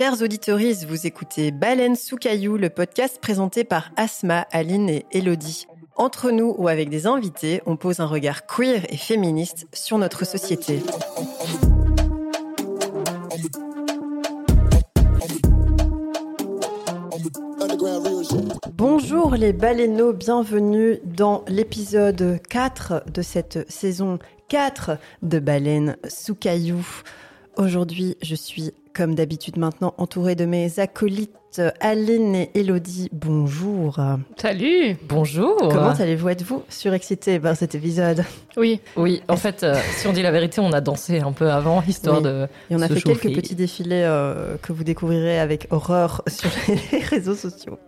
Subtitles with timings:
[0.00, 5.66] Chers auditeurs, vous écoutez Baleine sous caillou, le podcast présenté par Asma, Aline et Elodie.
[5.94, 10.24] Entre nous ou avec des invités, on pose un regard queer et féministe sur notre
[10.24, 10.80] société.
[18.72, 26.86] Bonjour les baleineaux, bienvenue dans l'épisode 4 de cette saison 4 de Baleine sous caillou.
[27.58, 31.30] Aujourd'hui, je suis comme d'habitude maintenant entourée de mes acolytes
[31.80, 33.08] Aline et Elodie.
[33.12, 33.98] Bonjour.
[34.36, 34.96] Salut.
[35.08, 35.56] Bonjour.
[35.58, 36.28] Comment allez-vous?
[36.28, 38.24] Êtes-vous surexcité par cet épisode?
[38.56, 38.80] Oui.
[38.96, 41.82] Oui, en fait, euh, si on dit la vérité, on a dansé un peu avant,
[41.88, 42.46] histoire de.
[42.70, 43.20] Et on a se fait chauffer.
[43.20, 47.78] quelques petits défilés euh, que vous découvrirez avec horreur sur les réseaux sociaux.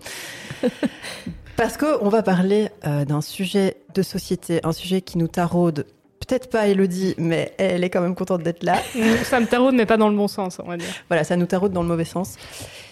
[1.56, 5.86] Parce qu'on va parler euh, d'un sujet de société, un sujet qui nous taraude.
[6.26, 8.76] Peut-être pas Elodie, mais elle est quand même contente d'être là.
[9.24, 10.86] Ça me taraude, mais pas dans le bon sens, on va dire.
[11.08, 12.36] Voilà, ça nous taraude dans le mauvais sens.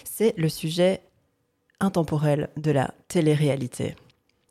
[0.05, 1.00] C'est le sujet
[1.81, 3.95] intemporel de la télé-réalité.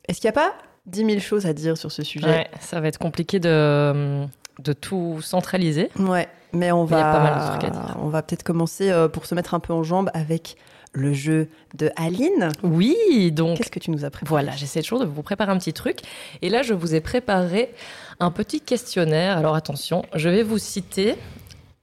[0.08, 0.54] Est-ce qu'il n'y a pas
[0.86, 2.26] 10 000 choses à dire sur ce sujet?
[2.26, 4.24] Ouais, ça va être compliqué de,
[4.58, 5.90] de tout centraliser.
[5.98, 7.96] Ouais, mais on Mais il y va, a pas mal de trucs à dire.
[8.02, 10.56] on va peut-être commencer euh, pour se mettre un peu en jambe avec
[10.92, 12.48] le jeu de Aline.
[12.64, 13.58] Oui, donc.
[13.58, 14.28] Qu'est-ce que tu nous as préparé?
[14.28, 15.98] Voilà, j'essaie toujours de vous préparer un petit truc.
[16.42, 17.72] Et là, je vous ai préparé
[18.20, 19.38] un petit questionnaire.
[19.38, 21.16] Alors attention, je vais vous citer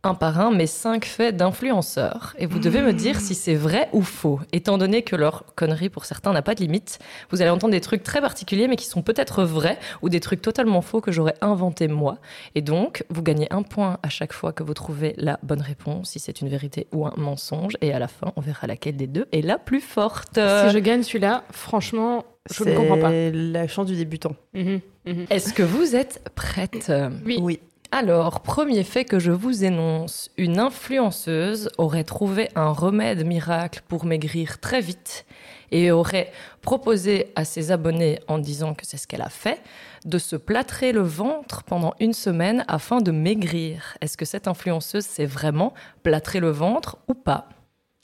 [0.04, 2.36] un par un mes cinq faits d'influenceurs.
[2.38, 4.40] Et vous devez me dire si c'est vrai ou faux.
[4.54, 7.00] Étant donné que leur connerie pour certains n'a pas de limite,
[7.32, 10.42] vous allez entendre des trucs très particuliers mais qui sont peut-être vrais ou des trucs
[10.42, 12.20] totalement faux que j'aurais inventé moi.
[12.56, 16.12] Et donc, vous gagnez un point à chaque fois que vous trouvez la bonne réponse,
[16.12, 17.74] si c'est une vérité ou un mensonge.
[17.82, 20.36] Et à la fin, on verra laquelle des deux est la plus forte.
[20.36, 23.10] Si je gagne celui-là, franchement, je ne comprends pas.
[23.10, 24.36] C'est la chance du débutant.
[24.54, 25.26] Mhm, mhm.
[25.30, 26.92] Est-ce que vous êtes prête?
[27.26, 27.40] Oui.
[27.42, 27.60] Oui.
[27.92, 34.04] Alors, premier fait que je vous énonce, une influenceuse aurait trouvé un remède miracle pour
[34.04, 35.26] maigrir très vite
[35.72, 39.62] et aurait proposé à ses abonnés, en disant que c'est ce qu'elle a fait,
[40.04, 43.98] de se plâtrer le ventre pendant une semaine afin de maigrir.
[44.02, 47.48] Est-ce que cette influenceuse s'est vraiment plâtré le ventre ou pas?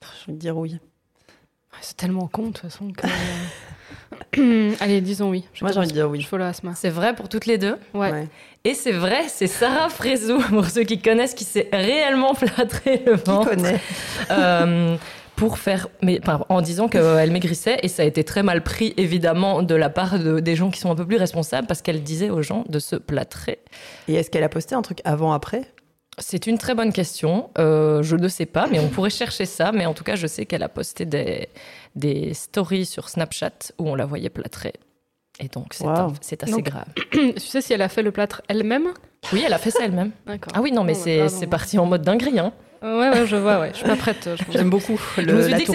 [0.01, 0.79] Je vais dire oui.
[1.73, 2.89] Ouais, C'est tellement con, de toute façon.
[2.91, 3.07] Que...
[4.39, 5.45] euh, Allez, disons oui.
[5.53, 6.21] Je Moi, j'ai envie de dire oui.
[6.21, 6.73] Je follow Asma.
[6.75, 8.11] C'est vrai pour toutes les deux Ouais.
[8.11, 8.27] Ouais.
[8.63, 13.17] Et c'est vrai, c'est Sarah Frézou, pour ceux qui connaissent, qui s'est réellement plâtré le
[13.17, 13.49] Qui ventre.
[13.49, 13.79] connaît
[14.31, 14.95] Euh,
[15.35, 18.93] pour faire, mais enfin, en disant qu'elle maigrissait et ça a été très mal pris
[18.97, 22.03] évidemment de la part de- des gens qui sont un peu plus responsables parce qu'elle
[22.03, 23.57] disait aux gens de se plâtrer.
[24.07, 25.63] Et est-ce qu'elle a posté un truc avant-après
[26.19, 27.49] C'est une très bonne question.
[27.57, 29.71] Euh, je ne sais pas, mais on pourrait chercher ça.
[29.71, 31.49] Mais en tout cas, je sais qu'elle a posté des,
[31.95, 34.73] des stories sur Snapchat où on la voyait plâtrer.
[35.39, 36.13] Et donc, c'est Wow.
[36.21, 36.85] assez Donc- grave.
[37.11, 38.89] tu sais si elle a fait le plâtre elle-même?
[39.31, 40.11] Oui, elle a fait ça elle-même.
[40.53, 42.37] Ah oui, non, mais Bon, bah, c'est parti en mode dinguerie.
[42.37, 42.53] Hein.
[42.83, 43.69] Ouais, ouais, je vois, ouais.
[43.71, 44.29] Je suis pas prête.
[44.35, 45.71] je- J'aime beaucoup le, je me suis la dit que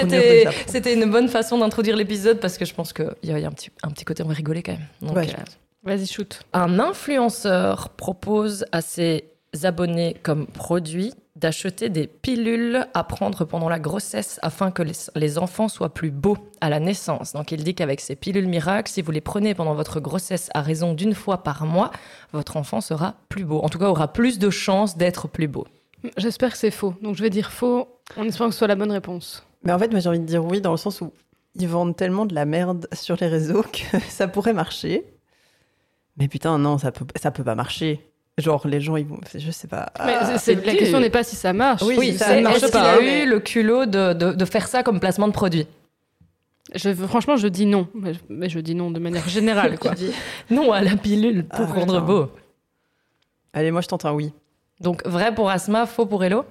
[0.69, 3.44] c'était- une bonne façon d'introduire l'épisode parce que je pense qu'il y a, il y
[3.44, 4.87] a un, petit, un petit côté, on va rigoler quand même.
[5.00, 5.37] Donc, Ouais, je euh,
[5.84, 6.41] Vas-y, shoot.
[6.53, 9.25] un influenceur propose à ses
[9.66, 15.38] abonnés comme produit d'acheter des pilules à prendre pendant la grossesse afin que les, les
[15.38, 17.32] enfants soient plus beaux à la naissance.
[17.32, 20.62] Donc il dit qu'avec ces pilules miracles, si vous les prenez pendant votre grossesse à
[20.62, 21.92] raison d'une fois par mois,
[22.32, 23.60] votre enfant sera plus beau.
[23.60, 25.66] En tout cas, aura plus de chances d'être plus beau.
[26.16, 26.94] J'espère que c'est faux.
[27.02, 29.47] Donc je vais dire faux en espérant que ce soit la bonne réponse.
[29.62, 31.12] Mais en fait, moi, j'ai envie de dire oui dans le sens où
[31.54, 35.04] ils vendent tellement de la merde sur les réseaux que ça pourrait marcher.
[36.16, 38.00] Mais putain, non, ça peut, ça peut pas marcher.
[38.38, 39.19] Genre, les gens, ils vont.
[39.34, 39.91] Je sais pas.
[40.04, 41.82] Mais Ah, c'est- c'est- c'est la question n'est pas si ça marche.
[41.82, 44.32] Oui, Oui, ça ne marche est-ce qu'il pas, a mais- eu le culot de, de-
[44.32, 45.66] de faire ça comme placement de produit?
[46.75, 47.88] Je, franchement, je dis non.
[47.94, 49.93] Mais, mais je dis non de manière générale, quoi.
[50.50, 52.31] Non, à la pilule pour Ah, rendre beau.
[53.53, 54.32] Allez, moi, je tente un oui.
[54.81, 56.44] Donc vrai pour Asma, faux pour Hello?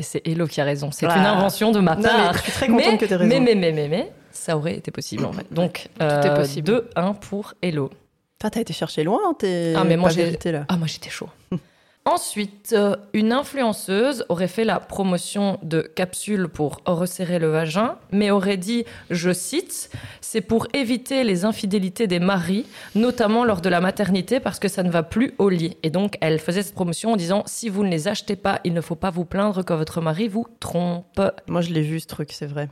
[0.00, 0.90] C'est Hello qui a raison.
[0.90, 1.16] C'est Ah.
[1.18, 2.32] une invention de ma Non, part.
[2.32, 3.28] mais je suis très contente mais, que tu aies raison.
[3.28, 5.46] mais, mais, mais, mais, mais, ça aurait été possible en fait.
[5.52, 6.64] Donc, est possible.
[6.96, 7.90] 2-1 pour Hello.
[8.38, 9.74] Toi, t'as été chercher loin, hein, t'es.
[9.76, 10.64] Ah, mais moi, vérité, là.
[10.68, 11.28] Ah, moi j'étais chaud.
[12.04, 18.30] Ensuite, euh, une influenceuse aurait fait la promotion de capsules pour resserrer le vagin, mais
[18.30, 19.90] aurait dit, je cite,
[20.22, 22.64] c'est pour éviter les infidélités des maris,
[22.94, 25.76] notamment lors de la maternité, parce que ça ne va plus au lit.
[25.82, 28.72] Et donc, elle faisait cette promotion en disant, si vous ne les achetez pas, il
[28.72, 31.20] ne faut pas vous plaindre que votre mari vous trompe.
[31.46, 32.70] Moi, je l'ai vu, ce truc, c'est vrai.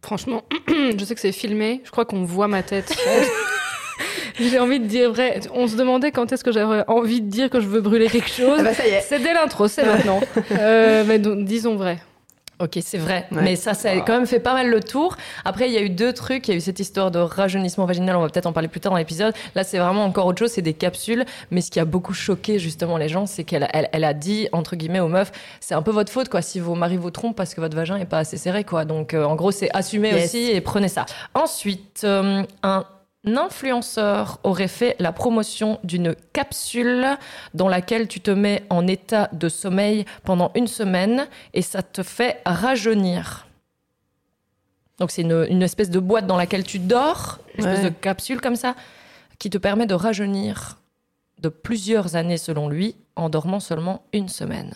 [0.00, 1.80] Franchement, je sais que c'est filmé.
[1.84, 2.94] Je crois qu'on voit ma tête.
[4.40, 5.40] J'ai envie de dire vrai.
[5.54, 8.30] On se demandait quand est-ce que j'avais envie de dire que je veux brûler quelque
[8.30, 8.56] chose.
[8.60, 9.00] Ah bah, ça y est.
[9.02, 10.20] C'est dès l'intro, c'est maintenant.
[10.58, 11.98] Euh, mais donc, disons vrai.
[12.58, 13.26] Ok, c'est vrai.
[13.32, 13.40] Ouais.
[13.42, 15.16] Mais ça, ça a quand même fait pas mal le tour.
[15.46, 16.46] Après, il y a eu deux trucs.
[16.46, 18.16] Il y a eu cette histoire de rajeunissement vaginal.
[18.16, 19.32] On va peut-être en parler plus tard dans l'épisode.
[19.54, 20.50] Là, c'est vraiment encore autre chose.
[20.50, 21.24] C'est des capsules.
[21.50, 24.48] Mais ce qui a beaucoup choqué justement les gens, c'est qu'elle elle, elle a dit,
[24.52, 27.36] entre guillemets, aux meufs, c'est un peu votre faute, quoi, si vos maris vous trompent
[27.36, 28.84] parce que votre vagin est pas assez serré, quoi.
[28.84, 30.24] Donc, euh, en gros, c'est assumé Yes.
[30.26, 31.06] aussi et prenez ça.
[31.32, 32.84] Ensuite, euh, un
[33.24, 37.06] influenceur aurait fait la promotion d'une capsule
[37.54, 42.02] dans laquelle tu te mets en état de sommeil pendant une semaine et ça te
[42.02, 43.46] fait rajeunir.
[44.98, 47.90] Donc c'est une, une espèce de boîte dans laquelle tu dors, une espèce Ouais.
[47.90, 48.74] de capsule comme ça,
[49.38, 50.78] qui te permet de rajeunir
[51.38, 54.74] de plusieurs années selon lui en dormant seulement une semaine.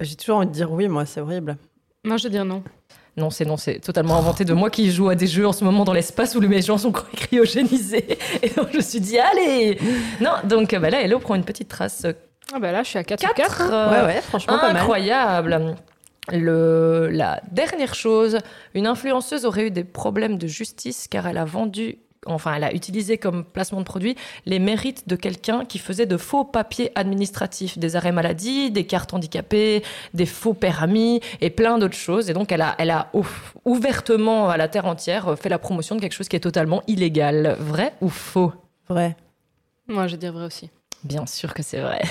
[0.00, 1.56] J'ai toujours envie de dire oui, moi, c'est horrible.
[2.04, 2.62] Moi, je vais dire non.
[3.18, 5.64] Non, c'est non, c'est totalement inventé de moi qui joue à des jeux en ce
[5.64, 8.16] moment dans l'espace où les gens sont cryogénisés.
[8.42, 9.78] Et donc je me suis dit, allez
[10.20, 12.06] Non, donc bah là, Hello prend une petite trace.
[12.54, 13.70] Ah bah là, je suis à 4 sur 4 4.
[13.90, 14.76] ouais, ouais, franchement, pas mal.
[14.82, 15.76] Incroyable.
[16.30, 18.38] Le, la dernière chose,
[18.74, 22.72] une influenceuse aurait eu des problèmes de justice car elle a vendu, enfin elle a
[22.74, 24.16] utilisé comme placement de produit
[24.46, 29.14] les mérites de quelqu'un qui faisait de faux papiers administratifs, des arrêts maladie, des cartes
[29.14, 29.82] handicapées,
[30.14, 32.28] des faux permis et plein d'autres choses.
[32.30, 35.94] Et donc elle a, elle a ouf- ouvertement à la terre entière fait la promotion
[35.96, 37.56] de quelque chose qui est totalement illégal.
[37.60, 38.52] Vrai ou faux?
[38.88, 39.16] Vrai.
[39.86, 40.70] Moi, je vais dire vrai aussi.
[41.04, 42.02] Bien sûr que c'est vrai.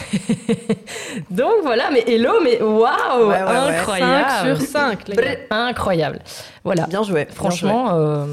[1.30, 3.56] Donc voilà, mais hello, mais waouh, ouais, ouais.
[3.78, 4.30] incroyable.
[4.30, 5.24] 5 sur 5, les gars.
[5.50, 6.20] Incroyable.
[6.64, 6.86] Voilà.
[6.88, 7.26] Bien joué.
[7.26, 7.36] bien joué.
[7.36, 8.26] Franchement, euh,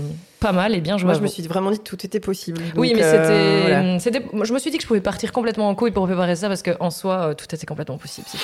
[0.45, 1.07] pas mal et bien joué.
[1.07, 2.61] moi, je me suis vraiment dit que tout était possible.
[2.77, 3.99] Oui, mais euh, c'était, voilà.
[3.99, 4.23] c'était.
[4.33, 6.49] moi, Je me suis dit que je pouvais partir complètement en couille pour préparer ça
[6.49, 8.27] parce qu'en soi, euh, tout était complètement possible.
[8.29, 8.39] si.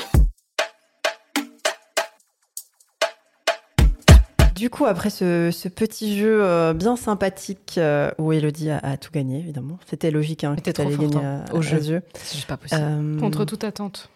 [4.55, 8.97] Du coup, après ce, ce petit jeu euh, bien sympathique euh, où Elodie a, a
[8.99, 9.79] tout gagné, évidemment.
[9.87, 11.81] C'était logique hein, que tu allais gagner à, hein, au jeu.
[11.81, 12.03] ce jeu.
[12.15, 12.81] C'est juste pas possible.
[12.83, 14.11] Euh, Contre toute attente.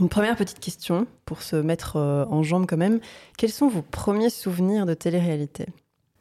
[0.00, 3.00] Une première petite question pour se mettre euh, en jambe quand même.
[3.38, 5.66] Quels sont vos premiers souvenirs de télé-réalité?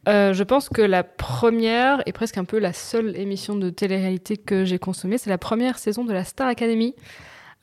[0.09, 4.37] Euh, je pense que la première et presque un peu la seule émission de télé-réalité
[4.37, 6.95] que j'ai consommée, c'est la première saison de la Star Academy.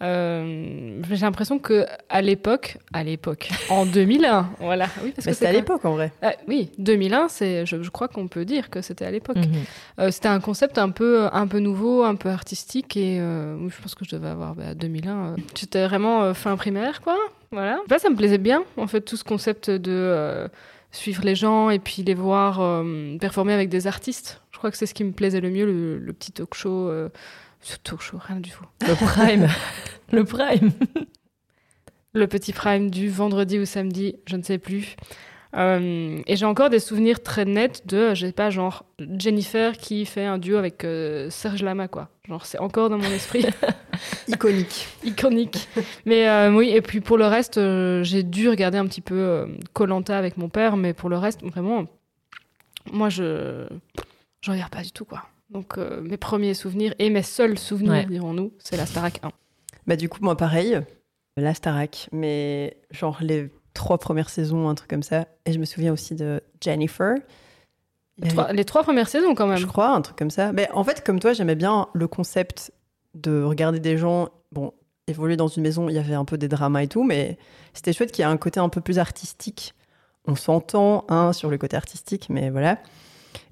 [0.00, 5.36] Euh, j'ai l'impression que à l'époque, à l'époque, en 2001, voilà, oui, parce Bah, que
[5.36, 6.12] C'était à l'époque en vrai.
[6.22, 9.36] Ah, oui, 2001, c'est, je, je crois qu'on peut dire que c'était à l'époque.
[9.38, 9.52] Mhm.
[9.98, 13.82] Euh, c'était un concept un peu, un peu nouveau, un peu artistique et euh, je
[13.82, 15.10] pense que je devais avoir bah, 2001.
[15.16, 17.16] euh, J'étais vraiment euh, fin primaire, quoi.
[17.50, 17.80] Voilà.
[17.88, 20.46] Bah, ça me plaisait bien, en fait, tout ce concept de euh,
[20.90, 24.42] suivre les gens et puis les voir euh, performer avec des artistes.
[24.52, 26.88] Je crois que c'est ce qui me plaisait le mieux, le, le petit talk show.
[26.88, 27.08] euh,
[27.60, 28.64] ce talk show, rien du tout.
[28.86, 29.48] Le prime.
[30.10, 30.70] Le prime.
[32.14, 34.96] le petit prime du vendredi ou samedi, je ne sais plus.
[35.56, 38.84] Euh, et j'ai encore des souvenirs très nets de, je sais pas, genre
[39.18, 42.10] Jennifer qui fait un duo avec euh, Serge Lama, quoi.
[42.28, 43.46] Genre, c'est encore dans mon esprit
[44.28, 44.86] Iconique.
[45.04, 45.68] iconique.
[46.04, 47.58] Mais euh, oui, et puis pour le reste,
[48.02, 51.86] j'ai dû regarder un petit peu Colanta avec mon père, mais pour le reste, vraiment,
[52.92, 53.66] moi, je
[54.42, 55.24] je regarde pas du tout, quoi.
[55.50, 58.04] Donc, mes premiers souvenirs et mes seuls souvenirs, Ouais.
[58.04, 59.30] dirons-nous, c'est la Starac 1.
[59.86, 60.78] Bah du coup, moi pareil,
[61.38, 65.26] la Starac, mais genre les trois premières saisons, un truc comme ça.
[65.46, 67.14] Et je me souviens aussi de Jennifer.
[68.20, 69.56] Avait- Trois- les trois premières saisons, quand même.
[69.58, 70.52] Je crois, un truc comme ça.
[70.52, 72.72] Mais en fait, comme toi, j'aimais bien le concept
[73.14, 74.72] de regarder des gens, bon,
[75.06, 77.38] évoluer dans une maison, il y avait un peu des dramas et tout, mais
[77.72, 79.72] c'était chouette qu'il y ait un côté un peu plus artistique.
[80.26, 82.78] On s'entend, hein, sur le côté artistique, mais voilà.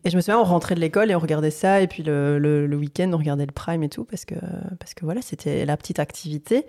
[0.04, 2.38] Et je me souviens, on rentrait de l'école et on regardait ça, et puis le,
[2.38, 4.34] le- le week-end, on regardait le prime et tout, parce que,
[4.78, 6.66] parce que voilà, c'était la petite activité.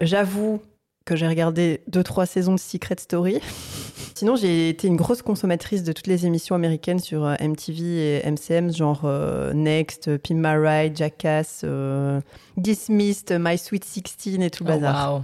[0.00, 0.62] J'avoue
[1.04, 3.40] que j'ai regardé deux, trois saisons de Secret Story.
[4.14, 8.30] Sinon, j'ai été une grosse consommatrice de toutes les émissions américaines sur euh, MTV et
[8.30, 12.20] MCM, genre euh, Next, Pin My Ride, Jackass, euh,
[12.56, 15.12] Dismissed, My Sweet 16 et tout le Oh, bazar.
[15.14, 15.22] waouh.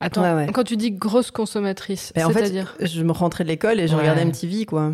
[0.00, 0.52] Attends, Ouais, ouais.
[0.52, 3.88] quand tu dis grosse consommatrice, Mais en fait, c'est-à-dire je me rentrais de l'école et
[3.88, 4.00] je Ouais.
[4.00, 4.92] regardais MTV, quoi,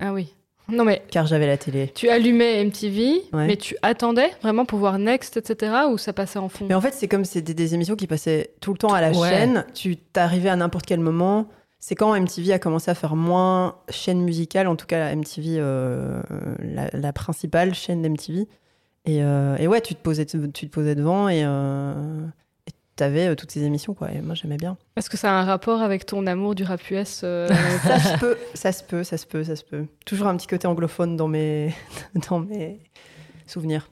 [0.00, 0.32] Ah oui.
[0.68, 1.92] Non mais car j'avais la télé.
[1.94, 3.46] tu allumais MTV, Ouais.
[3.46, 5.72] mais tu attendais vraiment pour voir Next, etc.
[5.90, 6.66] ou ça passait en fond?
[6.68, 9.10] Mais en fait, c'est comme c'était des émissions qui passaient tout le temps à la
[9.12, 9.28] Ouais.
[9.28, 9.64] chaîne.
[9.74, 11.46] Tu t'arrivais à n'importe quel moment.
[11.78, 16.20] C'est quand MTV a commencé à faire moins chaîne musicale, en tout cas MTV, euh,
[16.58, 18.48] la, la principale chaîne d'MTV.
[19.04, 21.92] Et, euh, et ouais, tu te posais, tu te posais devant et euh,
[22.96, 24.10] tu avais toutes ces émissions, quoi.
[24.12, 24.76] Et moi, j'aimais bien.
[24.96, 27.48] Est-ce que ça a un rapport avec ton amour du rap US euh,
[27.82, 29.86] ça se peut, ça se peut, ça se peut, ça se peut.
[30.04, 31.74] Toujours un petit côté anglophone dans mes,
[32.30, 32.80] dans mes
[33.46, 33.88] souvenirs,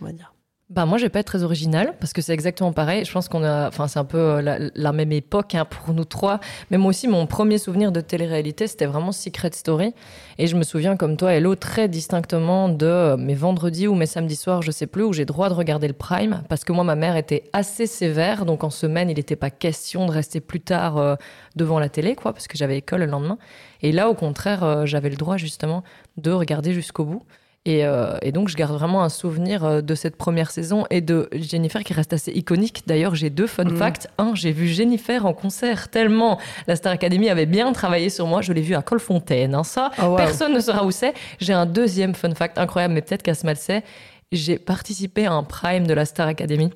[0.00, 0.34] on va dire.
[0.72, 3.04] Bah moi je vais pas être très original parce que c'est exactement pareil.
[3.04, 5.92] Je pense qu'on a, enfin c'est un peu euh, la, la même époque hein, pour
[5.92, 6.40] nous trois.
[6.70, 9.92] Mais moi aussi mon premier souvenir de télé-réalité c'était vraiment Secret Story
[10.38, 14.06] et je me souviens comme toi Hello très distinctement de euh, mes vendredis ou mes
[14.06, 16.84] samedis soirs je sais plus où j'ai droit de regarder le prime parce que moi
[16.84, 20.60] ma mère était assez sévère donc en semaine il n'était pas question de rester plus
[20.60, 21.16] tard euh,
[21.54, 23.36] devant la télé quoi parce que j'avais école le lendemain
[23.82, 25.82] et là au contraire j'avais le droit justement
[26.16, 27.26] de regarder jusqu'au bout.
[27.64, 31.00] Et, euh, et, donc, je garde vraiment un souvenir euh, de cette première saison et
[31.00, 32.82] de Jennifer qui reste assez iconique.
[32.86, 33.76] D'ailleurs, j'ai deux fun mmh.
[33.76, 34.08] facts.
[34.18, 38.42] Un, j'ai vu Jennifer en concert tellement la Star Academy avait bien travaillé sur moi.
[38.42, 39.54] Je l'ai vu à Colfontaine.
[39.54, 39.62] Hein.
[39.62, 40.16] Ça, oh, wow.
[40.16, 41.14] personne ne saura où c'est.
[41.38, 43.84] J'ai un deuxième fun fact incroyable, mais peut-être le sait.
[44.32, 46.70] J'ai participé à un prime de la Star Academy.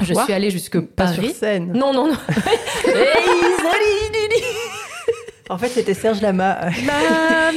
[0.00, 1.26] Je Quoi suis allée jusque Pas Paris.
[1.26, 1.72] sur scène.
[1.74, 2.16] Non, non, non.
[5.48, 6.70] En fait, c'était Serge Lama.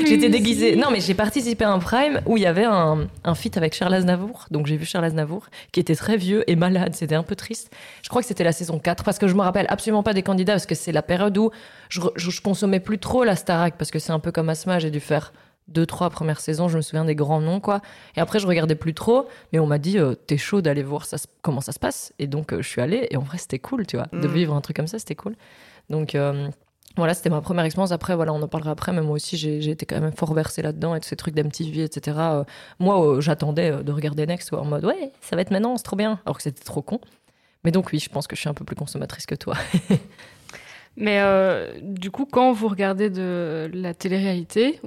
[0.07, 0.75] J'étais déguisée.
[0.75, 3.73] Non, mais j'ai participé à un prime où il y avait un, un feat avec
[3.73, 4.45] Charles Aznavour.
[4.51, 6.95] Donc j'ai vu Charles Aznavour, qui était très vieux et malade.
[6.95, 7.73] C'était un peu triste.
[8.03, 10.23] Je crois que c'était la saison 4, parce que je me rappelle absolument pas des
[10.23, 11.51] candidats, parce que c'est la période où
[11.89, 14.79] je, je, je, consommais plus trop la Starac, parce que c'est un peu comme Asma,
[14.79, 15.31] j'ai dû faire
[15.67, 17.81] deux, trois premières saisons, je me souviens des grands noms, quoi.
[18.15, 21.05] Et après, je regardais plus trop, mais on m'a dit, euh, t'es chaud d'aller voir
[21.05, 22.13] ça, comment ça se passe?
[22.19, 24.07] Et donc, euh, je suis allée, et en vrai, c'était cool, tu vois.
[24.11, 24.21] Mm.
[24.21, 25.35] De vivre un truc comme ça, c'était cool.
[25.89, 26.49] Donc, euh,
[26.97, 27.91] voilà, c'était ma première expérience.
[27.91, 30.61] Après, voilà, on en parlera après, mais moi aussi, j'ai été quand même fort versée
[30.61, 32.17] là-dedans et tous ces trucs d'MTV, etc.
[32.19, 32.43] Euh,
[32.79, 35.83] moi, euh, j'attendais euh, de regarder Next en mode ouais, ça va être maintenant, c'est
[35.83, 37.01] trop bien, alors que c'était trop con.
[37.65, 39.55] Mais donc, oui, je pense que je suis un peu plus consommatrice que toi.
[40.97, 44.79] mais euh, du coup, quand vous regardez de la télé-réalité,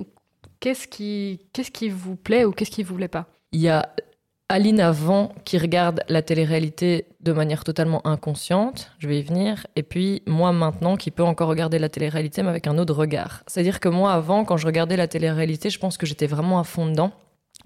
[0.61, 3.27] qu'est-ce qui, qu'est-ce qui vous plaît ou qu'est-ce qui vous plaît pas?
[3.53, 3.93] Il y a
[4.51, 9.83] Aline avant qui regarde la télé-réalité de manière totalement inconsciente, je vais y venir, et
[9.83, 13.43] puis moi maintenant qui peux encore regarder la télé-réalité mais avec un autre regard.
[13.47, 16.65] C'est-à-dire que moi avant, quand je regardais la télé-réalité, je pense que j'étais vraiment à
[16.65, 17.13] fond dedans.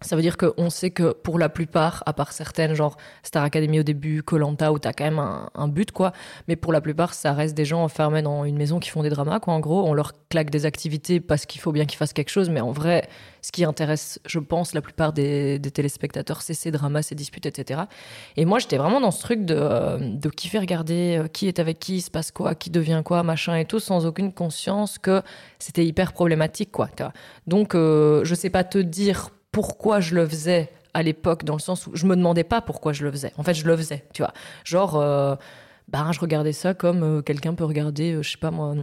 [0.03, 3.81] Ça veut dire qu'on sait que pour la plupart, à part certaines, genre Star Academy
[3.81, 5.19] au début, Colanta, où t'as quand même
[5.55, 6.13] un, but, quoi.
[6.49, 9.11] Mais pour la plupart, ça reste des gens enfermés dans une maison qui font des
[9.11, 9.55] dramas, quoi.
[9.55, 12.51] En gros, on leur claque des activités parce qu'il faut bien qu'ils fassent quelque chose.
[12.51, 13.09] Mais en vrai,
[13.41, 17.83] ce qui intéresse, je pense, la plupart des, téléspectateurs, c'est ces dramas, ces disputes, etc.
[18.37, 20.29] Et moi, j'étais vraiment dans ce truc de, euh, de
[20.59, 23.81] regarder qui est avec qui, il se passe quoi, qui devient quoi, machin et tout,
[23.81, 25.23] sans aucune conscience que
[25.59, 26.89] c'était hyper problématique, quoi.
[27.47, 31.61] Donc, euh, je sais pas te dire pourquoi je le faisais à l'époque, dans le
[31.61, 33.33] sens où je me demandais pas pourquoi je le faisais.
[33.39, 34.33] En fait, je le faisais, tu vois.
[34.65, 35.39] Genre,
[35.89, 38.75] ben, je regardais ça comme euh, quelqu'un peut regarder, euh, je sais pas moi,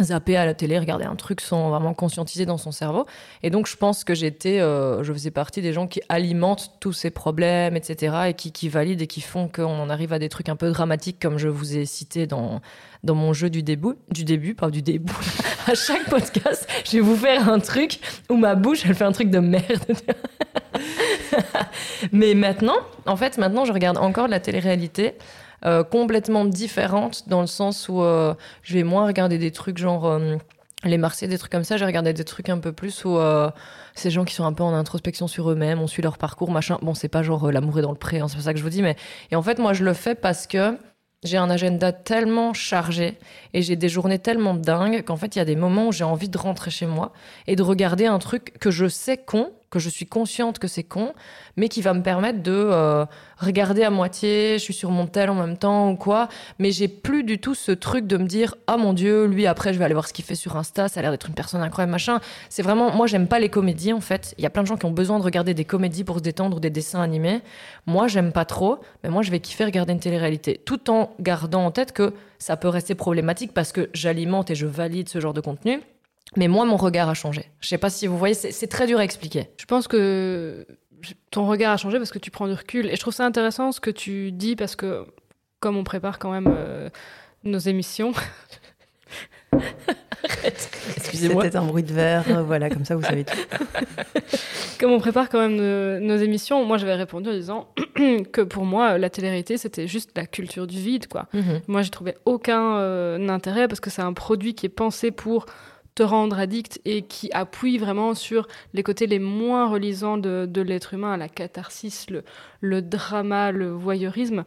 [0.00, 3.06] zapper à la télé, regarder un truc sans vraiment conscientiser dans son cerveau.
[3.42, 6.92] Et donc, je pense que j'étais, euh, je faisais partie des gens qui alimentent tous
[6.92, 10.48] ces problèmes, etc., et qui, valident et qui font qu'on en arrive à des trucs
[10.48, 12.60] un peu dramatiques, comme je vous ai cité dans,
[13.04, 15.12] dans mon jeu du début, du début, pas du début.
[15.66, 19.12] à chaque podcast, je vais vous faire un truc où ma bouche, elle fait un
[19.12, 19.92] truc de merde.
[22.12, 25.14] Mais maintenant, en fait, maintenant, je regarde encore de la télé-réalité.
[25.64, 30.06] Euh, complètement différente dans le sens où euh, je vais moins regarder des trucs genre
[30.06, 30.36] euh,
[30.82, 31.76] les Marseillais, des trucs comme ça.
[31.76, 33.16] J'ai regardé des trucs un peu plus où
[33.94, 36.78] ces gens qui sont un peu en introspection sur eux-mêmes, on suit leur parcours, machin.
[36.82, 38.64] Bon, c'est pas genre l'amour est dans le pré, hein, c'est pas ça que je
[38.64, 38.96] vous dis, mais
[39.30, 40.76] et en fait, moi, je le fais parce que
[41.22, 43.16] j'ai un agenda tellement chargé
[43.54, 46.02] et j'ai des journées tellement dingues qu'en fait, il y a des moments où j'ai
[46.02, 47.12] envie de rentrer chez moi
[47.46, 50.82] et de regarder un truc que je sais con, que je suis consciente que c'est
[50.84, 51.14] con,
[51.56, 53.06] mais qui va me permettre de euh,
[53.38, 56.88] regarder à moitié, je suis sur mon tel en même temps ou quoi, mais j'ai
[56.88, 59.78] plus du tout ce truc de me dire ah oh mon dieu, lui après je
[59.78, 61.90] vais aller voir ce qu'il fait sur Insta, ça a l'air d'être une personne incroyable
[61.90, 62.20] machin.
[62.50, 64.34] C'est vraiment moi j'aime pas les comédies en fait.
[64.36, 66.22] Il y a plein de gens qui ont besoin de regarder des comédies pour se
[66.22, 67.40] détendre ou des dessins animés.
[67.86, 71.64] Moi j'aime pas trop, mais moi je vais kiffer regarder une télé-réalité tout en gardant
[71.64, 75.32] en tête que ça peut rester problématique parce que j'alimente et je valide ce genre
[75.32, 75.80] de contenu.
[76.36, 77.50] Mais moi, mon regard a changé.
[77.60, 79.48] Je sais pas si vous voyez, c'est très dur à expliquer.
[79.58, 80.66] Je pense que
[81.30, 82.86] ton regard a changé parce que tu prends du recul.
[82.86, 85.04] Et je trouve ça intéressant ce que tu dis parce que,
[85.60, 86.88] comme on prépare quand même euh,
[87.44, 88.12] nos émissions.
[90.96, 91.44] Excusez-moi.
[91.44, 93.36] C'était un bruit de verre, euh, voilà, comme ça vous savez tout.
[94.80, 97.68] comme on prépare quand même nos, nos émissions, moi j'avais répondu en disant
[98.32, 101.28] que pour moi, la télé-réalité c'était juste la culture du vide, quoi.
[101.32, 101.60] Mm -hmm.
[101.68, 105.46] Moi j'ai trouvé aucun euh, intérêt parce que c'est un produit qui est pensé pour
[105.94, 110.60] te rendre addict et qui appuie vraiment sur les côtés les moins relisants de, de
[110.62, 112.24] l'être humain, la catharsis, le,
[112.60, 114.44] le drama, le voyeurisme.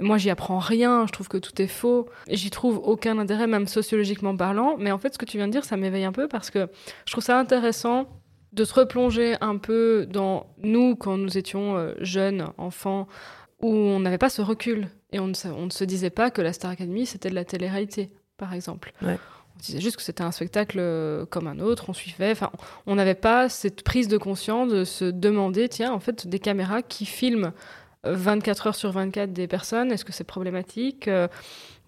[0.00, 3.66] Moi, j'y apprends rien, je trouve que tout est faux, j'y trouve aucun intérêt, même
[3.66, 4.76] sociologiquement parlant.
[4.78, 6.68] Mais en fait, ce que tu viens de dire, ça m'éveille un peu parce que
[7.06, 8.08] je trouve ça intéressant
[8.52, 13.06] de se replonger un peu dans nous quand nous étions euh, jeunes, enfants,
[13.60, 16.42] où on n'avait pas ce recul et on ne, on ne se disait pas que
[16.42, 18.92] la Star Academy c'était de la télé-réalité, par exemple.
[19.56, 22.32] On disait juste que c'était un spectacle euh, comme un autre, on suivait.
[22.32, 22.50] Enfin,
[22.86, 26.82] on n'avait pas cette prise de conscience de se demander, tiens, en fait, des caméras
[26.82, 27.52] qui filment
[28.04, 31.28] 24 heures sur 24 des personnes Est-ce que c'est problématique euh,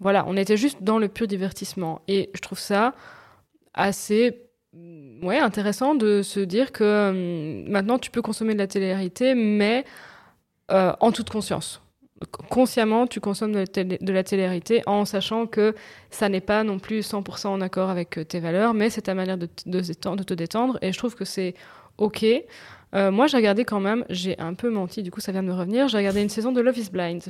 [0.01, 2.03] Voilà, on était juste dans le pur divertissement.
[2.09, 2.95] Et je trouve ça
[3.75, 4.43] assez
[4.73, 9.85] mm, ouais, intéressant de se dire que maintenant tu peux consommer de la télé-réalité, mais
[10.71, 11.83] euh, en toute conscience.
[12.25, 15.75] Consciemment, tu consommes de la, télé- de la télé-réalité en sachant que
[16.11, 19.15] ça n'est pas non plus 100% en accord avec euh, tes valeurs, mais c'est ta
[19.15, 20.79] manière de, de, te détendre.
[20.83, 21.55] Et je trouve que c'est
[21.99, 22.25] OK.
[22.95, 25.49] Euh, moi, j'ai regardé quand même, j'ai un peu menti, du coup, ça vient de
[25.49, 25.89] me revenir.
[25.89, 27.23] J'ai regardé une saison de Love is Blind.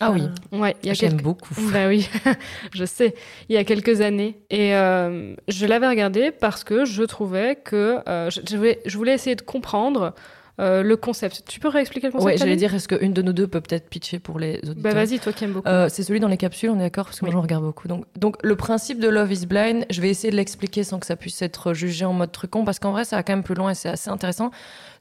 [0.00, 1.22] Ah oui, Ouais, il y a j'aime quelques...
[1.22, 1.54] beaucoup.
[1.72, 2.08] Bah oui,
[2.74, 3.14] je sais.
[3.48, 4.36] Il y a quelques années.
[4.50, 8.96] Et euh, je l'avais regardé parce que je trouvais que euh, je, je voulais, je
[8.98, 10.12] voulais essayer de comprendre
[10.60, 11.42] euh, le concept.
[11.48, 13.88] Tu peux réexpliquer le concept Ouais, j'allais dire, est-ce qu'une de nous deux peut peut-être
[13.88, 15.68] pitcher pour les auditeurs Bah vas-y, toi qui aimes beaucoup.
[15.68, 17.30] Euh, c'est celui dans les capsules, on est d'accord Parce que Oui.
[17.32, 17.88] moi j'en regarde beaucoup.
[17.88, 21.06] Donc, donc le principe de Love is Blind, je vais essayer de l'expliquer sans que
[21.06, 23.54] ça puisse être jugé en mode trucon, parce qu'en vrai ça va quand même plus
[23.56, 24.50] loin et c'est assez intéressant.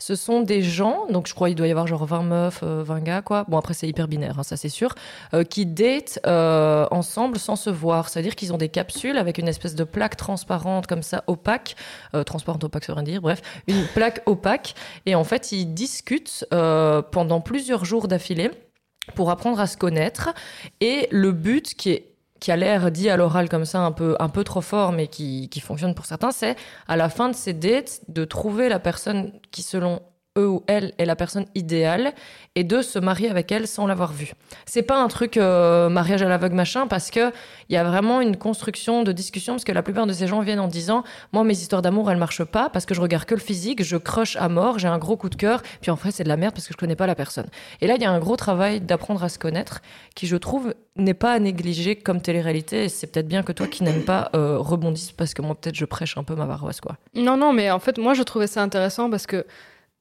[0.06, 2.84] Ce sont des gens, donc je crois il doit y avoir genre 20 meufs, euh,
[2.84, 3.46] 20 gars, quoi.
[3.48, 4.96] Bon après c'est hyper binaire, hein, ça c'est sûr,
[5.34, 8.10] euh, qui datent euh, ensemble sans se voir.
[8.10, 11.78] C'est-à-dire qu'ils ont des capsules avec une espèce de plaque transparente comme ça, opaque,
[12.16, 14.76] euh, transparente, opaque, ça veut rien dire, bref, une plaque opaque.
[15.06, 18.52] Et en fait ils discutent euh, pendant plusieurs jours d'affilée
[19.16, 20.34] pour apprendre à se connaître.
[20.82, 22.12] Et le but qui est
[22.44, 25.08] qui a l'air dit à l'oral comme ça un peu un peu trop fort mais
[25.08, 26.58] qui, qui fonctionne pour certains c'est
[26.90, 30.02] à la fin de ces dates de trouver la personne qui selon
[30.38, 32.13] eux ou elle est la personne idéale
[32.56, 34.34] et de se marier avec elle sans l'avoir vue.
[34.66, 37.32] C'est pas un truc euh, mariage à l'aveugle machin parce que
[37.70, 40.42] il y a vraiment une construction de discussion parce que la plupart de ces gens
[40.42, 43.36] viennent en disant moi mes histoires d'amour elles marchent pas parce que je regarde que
[43.36, 46.12] le physique, je crush à mort, j'ai un gros coup de cœur puis en fait
[46.12, 47.48] c'est de la merde parce que je connais pas la personne.
[47.82, 49.82] Et là il y a un gros travail d'apprendre à se connaître
[50.16, 53.68] qui je trouve n'est pas à négliger comme télé-réalité et c'est peut-être bien que toi
[53.68, 56.82] qui n'aimes pas euh, rebondisses parce que moi peut-être je prêche un peu ma paroisse
[56.82, 56.98] quoi.
[57.16, 59.46] Non, non, mais en fait, moi, je trouvais ça intéressant parce que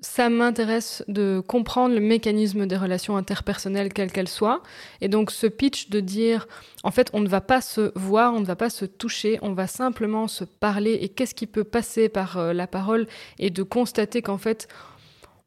[0.05, 4.63] ça m'intéresse de comprendre le mécanisme des relations interpersonnelles, quelles qu'elles soient.
[5.01, 6.49] Et donc, ce pitch de dire,
[6.83, 9.53] en fait, on ne va pas se voir, on ne va pas se toucher, on
[9.53, 13.07] va simplement se parler et qu'est-ce qui peut passer par euh, la parole
[13.39, 14.67] et de constater qu'en fait,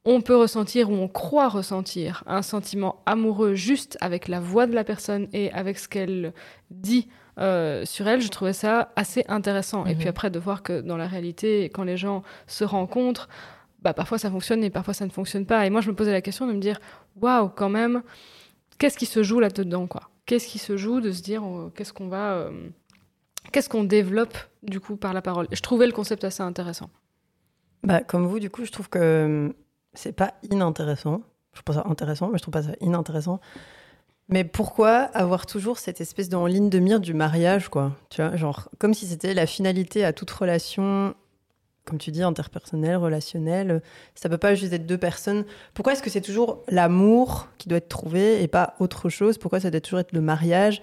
[0.05, 4.73] on peut ressentir ou on croit ressentir un sentiment amoureux juste avec la voix de
[4.73, 6.31] la personne et avec ce qu'elle
[6.71, 7.07] dit
[7.39, 9.85] euh, sur elle, je trouvais ça assez intéressant.
[9.85, 9.97] Et Mhm.
[9.99, 13.27] puis après, de voir que dans la réalité, quand les gens se rencontrent,
[13.85, 15.63] bah, parfois ça fonctionne et parfois ça ne fonctionne pas.
[15.67, 16.79] Et moi, je me posais la question de me dire,
[17.21, 18.01] waouh, quand même,
[18.79, 19.87] qu'est-ce qui se joue là-dedans,
[20.25, 22.69] Qu'est-ce qui se joue de se dire, euh, qu'est-ce qu'on va, euh,
[23.51, 25.47] qu'est-ce qu'on développe du coup par la parole?
[25.51, 26.89] Je trouvais le concept assez intéressant.
[27.83, 29.53] Bah, comme vous, du coup, je trouve que hum,
[29.93, 31.21] c'est pas inintéressant.
[31.53, 33.39] Je trouve ça intéressant, mais je trouve pas ça inintéressant.
[34.29, 37.95] Mais pourquoi avoir toujours cette espèce de ligne de mire du mariage, quoi?
[38.09, 41.13] Tu vois, genre, comme si c'était la finalité à toute relation,
[41.85, 43.81] comme tu dis, interpersonnelle, relationnelle.
[44.15, 45.45] Ça peut pas juste être deux personnes.
[45.73, 49.37] Pourquoi est-ce que c'est toujours l'amour qui doit être trouvé et pas autre chose?
[49.37, 50.81] Pourquoi ça doit toujours être le mariage?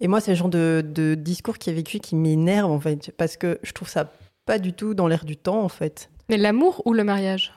[0.00, 3.12] Et moi, c'est le genre de, de discours qui est vécu qui m'énerve, en fait,
[3.16, 4.12] parce que je trouve ça
[4.44, 6.10] pas du tout dans l'air du temps, en fait.
[6.28, 7.52] Mais l'amour ou le mariage?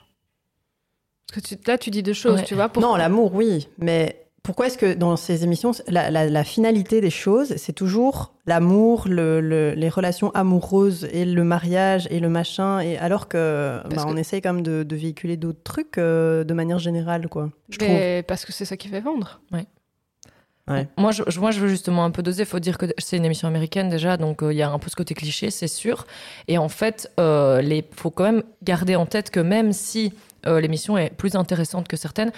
[1.28, 2.46] Parce que tu- là, tu dis deux choses, Ouais.
[2.46, 2.72] tu vois.
[2.80, 3.68] Non, l'amour, oui.
[3.80, 8.34] Mais pourquoi est-ce que dans ces émissions, la, la- la finalité des choses, c'est toujours
[8.46, 13.82] l'amour, le- le- les relations amoureuses et le mariage et le machin, et alors que
[13.94, 17.50] bah, on essaye quand même de, de véhiculer d'autres trucs euh, de manière générale, quoi.
[17.70, 17.90] Je trouve.
[17.90, 19.42] Mais parce que c'est ça qui fait vendre.
[19.52, 20.88] Ouais.
[20.98, 22.42] Moi, je, moi, je veux justement un peu doser.
[22.42, 24.80] Il faut dire que c'est une émission américaine déjà, donc euh, il y a un
[24.80, 26.08] peu ce côté cliché, c'est sûr.
[26.48, 30.14] Et en fait, euh, il faut quand même garder en tête que même si
[30.48, 32.32] euh, l'émission est plus intéressante que certaines,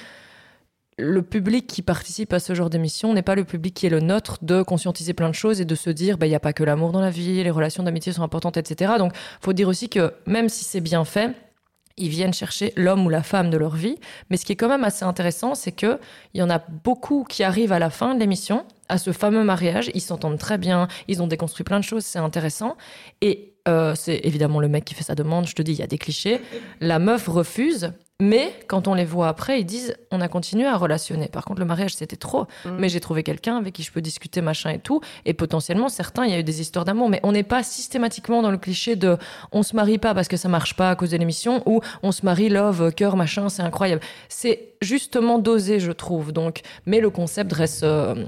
[0.97, 3.99] le public qui participe à ce genre d'émission n'est pas le public qui est le
[3.99, 6.53] nôtre de conscientiser plein de choses et de se dire, bah, il n'y a pas
[6.53, 8.93] que l'amour dans la vie, les relations d'amitié sont importantes, etc.
[8.97, 11.35] Donc, faut dire aussi que même si c'est bien fait,
[11.97, 13.97] ils viennent chercher l'homme ou la femme de leur vie.
[14.29, 15.99] Mais ce qui est quand même assez intéressant, c'est que
[16.33, 19.43] il y en a beaucoup qui arrivent à la fin de l'émission, à ce fameux
[19.43, 19.91] mariage.
[19.93, 22.75] Ils s'entendent très bien, ils ont déconstruit plein de choses, c'est intéressant.
[23.21, 25.47] Et euh, c'est évidemment le mec qui fait sa demande.
[25.47, 26.41] Je te dis, il y a des clichés.
[26.81, 27.91] La meuf refuse.
[28.19, 31.27] Mais quand on les voit après, ils disent on a continué à relationner.
[31.27, 32.47] Par contre, le mariage, c'était trop.
[32.65, 32.69] Mm.
[32.79, 35.01] Mais j'ai trouvé quelqu'un avec qui je peux discuter, machin et tout.
[35.25, 37.09] Et potentiellement, certains, il y a eu des histoires d'amour.
[37.09, 39.17] Mais on n'est pas systématiquement dans le cliché de
[39.51, 42.11] on se marie pas parce que ça marche pas à cause de l'émission ou on
[42.11, 44.01] se marie, love, cœur, machin, c'est incroyable.
[44.29, 46.31] C'est justement dosé, je trouve.
[46.31, 48.25] Donc, mais le concept reste, euh,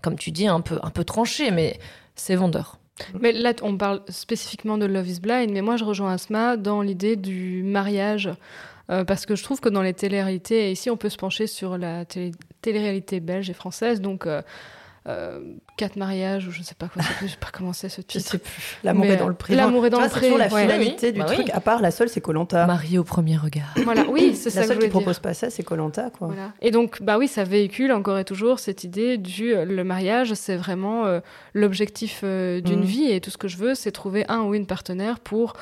[0.00, 1.78] comme tu dis, un peu, un peu tranché, mais
[2.14, 2.78] c'est vendeur.
[3.20, 6.80] Mais là, on parle spécifiquement de Love is Blind, mais moi, je rejoins Asma dans
[6.80, 8.30] l'idée du mariage.
[8.90, 11.46] Euh, parce que je trouve que dans les téléréalités, et ici on peut se pencher
[11.46, 14.42] sur la télé- télé-réalité belge et française, donc euh,
[15.76, 18.06] quatre mariages ou je ne sais pas quoi, je sais pas comment c'est ce Je
[18.06, 18.30] titre.
[18.30, 18.78] sais plus.
[18.82, 19.62] L'amour Mais, est dans le présent.
[19.64, 21.46] L'amour est dans le c'est pré, la finalité du bah truc.
[21.46, 21.50] oui.
[21.52, 22.66] À part la seule, c'est Colanta.
[22.66, 23.72] Marié au premier regard.
[23.84, 26.28] Voilà, oui, c'est ça La que je seule qui propose pas ça, c'est Colanta, quoi.
[26.28, 26.52] Voilà.
[26.60, 30.34] Et donc, bah oui, ça véhicule encore et toujours cette idée du euh, le mariage,
[30.34, 31.20] c'est vraiment euh,
[31.54, 32.84] l'objectif euh, d'une Mhm.
[32.86, 35.54] vie et tout ce que je veux, c'est trouver un ou une partenaire pour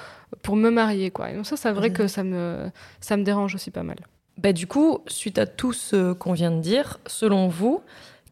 [0.42, 1.30] pour me marier, quoi.
[1.30, 1.94] Et donc ça, c'est vrai Mhm.
[1.94, 3.96] que ça me ça me dérange aussi pas mal.
[4.38, 7.82] Bah, du coup, suite à tout ce qu'on vient de dire, selon vous,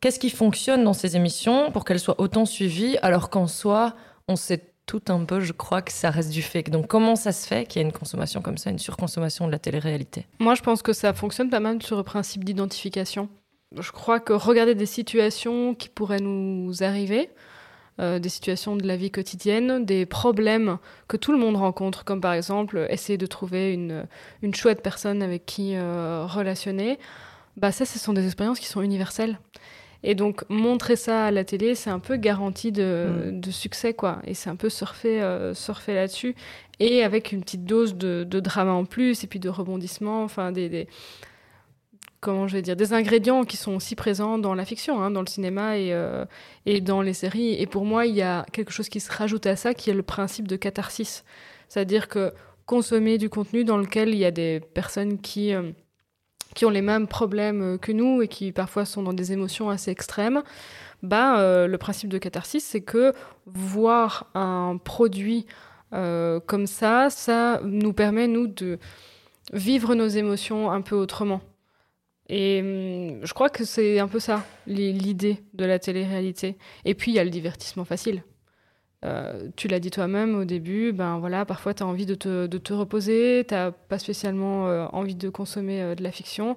[0.02, 3.94] qu'est-ce qui fonctionne dans ces émissions pour qu'elles soient autant suivies alors qu'en soi,
[4.28, 6.70] on sait tout un peu, je crois, que ça reste du fake.
[6.70, 9.52] Donc comment ça se fait qu'il y ait une consommation comme ça, une surconsommation de
[9.52, 10.26] la télé-réalité?
[10.40, 13.28] Moi, je pense que ça fonctionne pas mal sur le principe d'identification.
[13.78, 17.30] Je crois que regarder des situations qui pourraient nous arriver,
[18.00, 22.20] euh, des situations de la vie quotidienne, des problèmes que tout le monde rencontre, comme
[22.20, 24.06] par exemple essayer de trouver une,
[24.42, 26.98] une chouette personne avec qui euh, relationner,
[27.56, 29.38] bah ça, ce sont des expériences qui sont universelles.
[30.04, 34.20] Et donc, montrer ça à la télé, c'est un peu garantie de, de succès, quoi.
[34.26, 36.34] Et c'est un peu surfer, euh, surfer là-dessus.
[36.80, 40.50] Et avec une petite dose de, de drama en plus, et puis de rebondissement, enfin,
[40.50, 40.88] des, des-
[42.20, 45.20] comment je vais dire, des ingrédients qui sont aussi présents dans la fiction, hein, dans
[45.22, 46.24] le cinéma et, euh,
[46.66, 47.54] et dans les séries.
[47.60, 49.94] Et pour moi, il y a quelque chose qui se rajoute à ça, qui est
[49.94, 51.24] le principe de catharsis.
[51.68, 52.32] C'est-à-dire que
[52.66, 55.72] consommer du contenu dans lequel il y a des personnes qui, euh,
[56.54, 59.70] qui ont les mêmes problèmes euh, que nous et qui parfois sont dans des émotions
[59.70, 60.42] assez extrêmes,
[61.02, 63.12] bah, euh, le principe de catharsis, c'est que
[63.46, 65.46] voir un produit
[65.92, 68.78] euh, comme ça, ça nous permet, nous, de
[69.52, 71.40] vivre nos émotions un peu autrement.
[72.28, 76.56] Et hum, je crois que c'est un peu ça, li- l'idée de la télé-réalité.
[76.84, 78.22] Et puis, il y a le divertissement facile.
[79.04, 82.46] Euh, tu l'as dit toi-même au début, ben voilà, parfois tu as envie de te,
[82.46, 83.54] de te reposer, tu
[83.88, 86.56] pas spécialement euh, envie de consommer euh, de la fiction.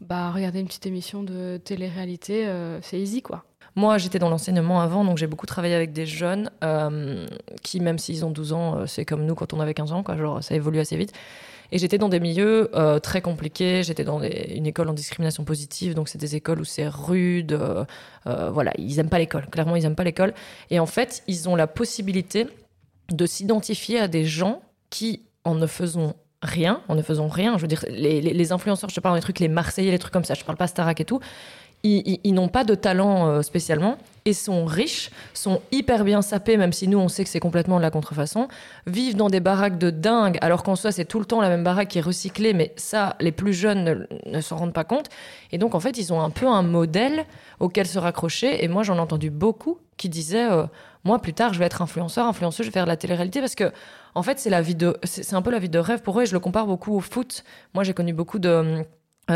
[0.00, 2.50] Bah, regarder une petite émission de télé-réalité,
[2.80, 3.44] c'est easy quoi.
[3.76, 6.50] Moi, j'étais dans l'enseignement avant, donc j'ai beaucoup travaillé avec des jeunes
[7.62, 10.16] qui, même s'ils ont 12 ans, c'est comme nous quand on avait 15 ans, quoi,
[10.16, 11.12] genre ça évolue assez vite.
[11.72, 13.82] Et j'étais dans des milieux euh, très compliqués.
[13.82, 17.52] J'étais dans une école en discrimination positive, donc c'est des écoles où c'est rude.
[17.52, 17.84] euh,
[18.26, 19.46] euh, voilà, ils aiment pas l'école.
[19.46, 20.34] Clairement, ils aiment pas l'école.
[20.70, 22.46] Et en fait, ils ont la possibilité
[23.10, 27.62] de s'identifier à des gens qui, en ne faisant rien, en ne faisant rien, je
[27.62, 30.34] veux dire, les, influenceurs, je te parle des trucs, les Marseillais, les trucs comme ça,
[30.34, 31.20] je parle pas Starac et tout,
[31.84, 36.88] ils, n'ont pas de talent spécialement et sont riches, sont hyper bien sapés, même si
[36.88, 38.48] nous on sait que c'est complètement de la contrefaçon,
[38.86, 41.64] vivent dans des baraques de dingue, alors qu'en soi c'est tout le temps la même
[41.64, 45.06] baraque qui est recyclée, mais ça les plus jeunes ne, s'en rendent pas compte.
[45.50, 47.24] Et donc en fait ils ont un peu un modèle
[47.60, 48.64] auquel se raccrocher.
[48.64, 50.64] Et moi j'en ai entendu beaucoup qui disaient, euh,
[51.04, 53.54] moi plus tard je vais être influenceur, influenceuse, je vais faire de la télé-réalité parce
[53.54, 53.72] que
[54.14, 56.22] en fait c'est la vie de, c'est un peu la vie de rêve pour eux.
[56.22, 57.44] Et je le compare beaucoup au foot.
[57.74, 58.84] Moi j'ai connu beaucoup de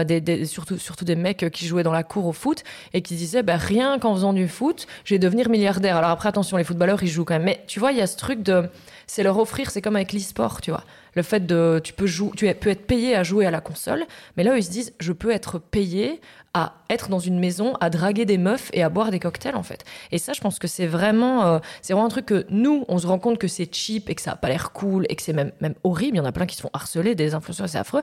[0.04, 3.14] des- surtout, surtout des mecs euh, qui jouaient dans la cour au foot et qui
[3.14, 5.96] disaient bah, rien qu'en faisant du foot, je vais devenir milliardaire.
[5.96, 7.44] Alors après, attention, les footballeurs, ils jouent quand même.
[7.44, 8.68] Mais tu vois, il y a ce truc de.
[9.06, 10.82] C'est leur offrir, c'est comme avec l'e-sport, tu vois.
[11.16, 11.80] Le fait de.
[11.82, 14.04] Tu peux, jouer, tu peux être payé à jouer à la console,
[14.36, 16.20] mais là, ils se disent je peux être payé
[16.54, 19.62] à être dans une maison, à draguer des meufs et à boire des cocktails, en
[19.62, 19.84] fait.
[20.12, 22.96] Et ça, je pense que c'est vraiment, euh, c'est vraiment un truc que nous, on
[22.98, 25.22] se rend compte que c'est cheap et que ça n'a pas l'air cool et que
[25.22, 26.16] c'est même, même horrible.
[26.16, 28.00] Il y en a plein qui se font harceler, des influenceurs, c'est affreux.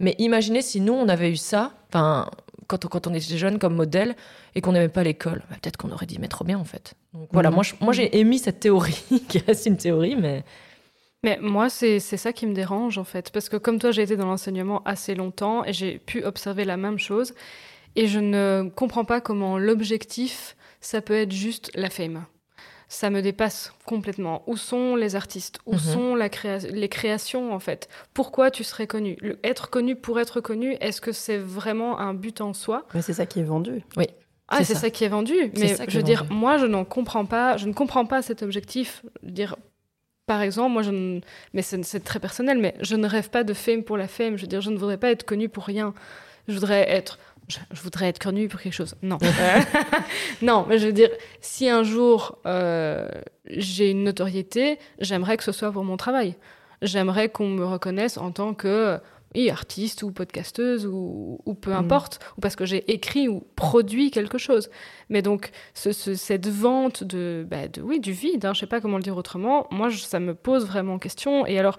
[0.00, 2.28] Mais imaginez si nous, on avait eu ça, enfin,
[2.66, 4.16] quand, on- quand on était jeune comme modèle
[4.56, 6.94] et qu'on n'aimait pas l'école, bah, peut-être qu'on aurait dit, mais trop bien en fait.
[7.14, 10.42] Donc voilà, moi, je- moi j'ai émis cette théorie, qui reste une théorie, mais
[11.24, 13.30] Mais moi, c'est c'est ça qui me dérange, en fait.
[13.30, 16.76] Parce que comme toi, j'ai été dans l'enseignement assez longtemps et j'ai pu observer la
[16.76, 17.34] même chose.
[17.94, 22.24] Et je ne comprends pas comment l'objectif, ça peut être juste la fame.
[22.88, 24.42] Ça me dépasse complètement.
[24.46, 25.60] Où sont les artistes?
[25.64, 25.78] Où Mhm.
[25.78, 27.88] sont la créa- les créations, en fait?
[28.12, 29.16] Pourquoi tu serais connu?
[29.20, 32.84] Le- Être connu pour être connu, est-ce que c'est vraiment un but en soi?
[32.94, 33.82] Mais c'est ça qui est vendu.
[34.48, 34.80] ah, C'est ça.
[34.80, 34.90] ça.
[34.90, 35.34] qui est vendu.
[35.56, 36.34] Mais je veux dire, vendu.
[36.34, 37.56] moi, je n'en comprends pas.
[37.56, 39.02] Je ne comprends pas cet objectif.
[39.22, 39.56] Je veux dire,
[40.26, 41.20] par exemple, moi, je ne...
[41.52, 44.36] mais c'est très personnel, mais je ne rêve pas de fame pour la fame.
[44.36, 45.94] Je veux dire, je ne voudrais pas être connue pour rien.
[46.48, 48.94] Je voudrais être, je, je voudrais être connue pour quelque chose.
[49.02, 49.18] Non,
[50.42, 53.08] non, mais je veux dire, si un jour euh,
[53.46, 56.36] j'ai une notoriété, j'aimerais que ce soit pour mon travail.
[56.82, 58.98] J'aimerais qu'on me reconnaisse en tant que
[59.34, 61.76] oui, artiste ou podcasteuse ou, ou peu Mhm.
[61.78, 64.70] importe, ou parce que j'ai écrit ou produit quelque chose.
[65.08, 68.66] Mais donc, ce- ce- cette vente de, bah, de, oui, du vide, hein, je sais
[68.66, 71.46] pas comment le dire autrement, moi, je- ça me pose vraiment question.
[71.46, 71.78] Et alors,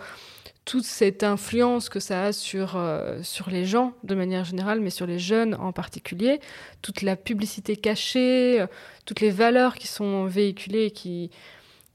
[0.66, 4.90] toute cette influence que ça a sur, euh, sur les gens de manière générale, mais
[4.92, 6.40] sur les jeunes en particulier,
[6.82, 8.68] toute la publicité cachée, euh,
[9.06, 11.32] toutes les valeurs qui sont véhiculées et qui,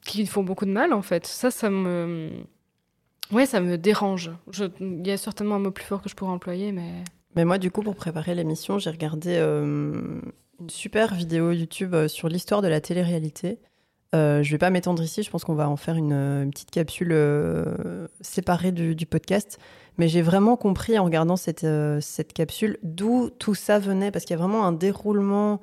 [0.04, 2.28] qui font beaucoup de mal, en fait, ça, ça me...
[3.32, 4.30] Ouais, ça me dérange.
[4.80, 7.04] Il y a certainement un mot plus fort que je pourrais employer, mais...
[7.36, 10.20] Mais moi, du coup, pour préparer l'émission, j'ai regardé euh,
[10.60, 13.58] une super vidéo YouTube euh, sur l'histoire de la télé-réalité.
[14.14, 16.70] Euh, je vais pas m'étendre ici, je pense qu'on va en faire une, euh, petite
[16.70, 17.14] capsule
[18.20, 19.58] séparée du, du podcast.
[19.98, 21.66] Mais j'ai vraiment compris en regardant cette,
[22.00, 25.60] cette capsule d'où tout ça venait, parce qu'il y a vraiment un déroulement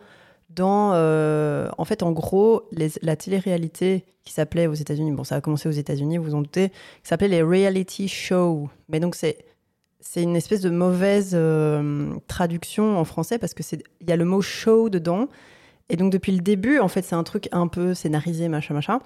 [0.50, 0.92] dans...
[0.94, 5.42] euh, en fait, en gros, les- la télé-réalité qui s'appelait aux États-Unis, bon, ça a
[5.42, 6.76] commencé aux États-Unis, vous vous en doutez, qui
[7.10, 8.70] s'appelait les reality shows.
[8.90, 9.38] Mais donc, c'est
[10.08, 14.24] c'est une espèce de mauvaise euh, traduction en français parce que c'est y a le
[14.26, 15.28] mot show dedans
[15.90, 19.00] et donc depuis le début en fait c'est un truc un peu scénarisé machin machin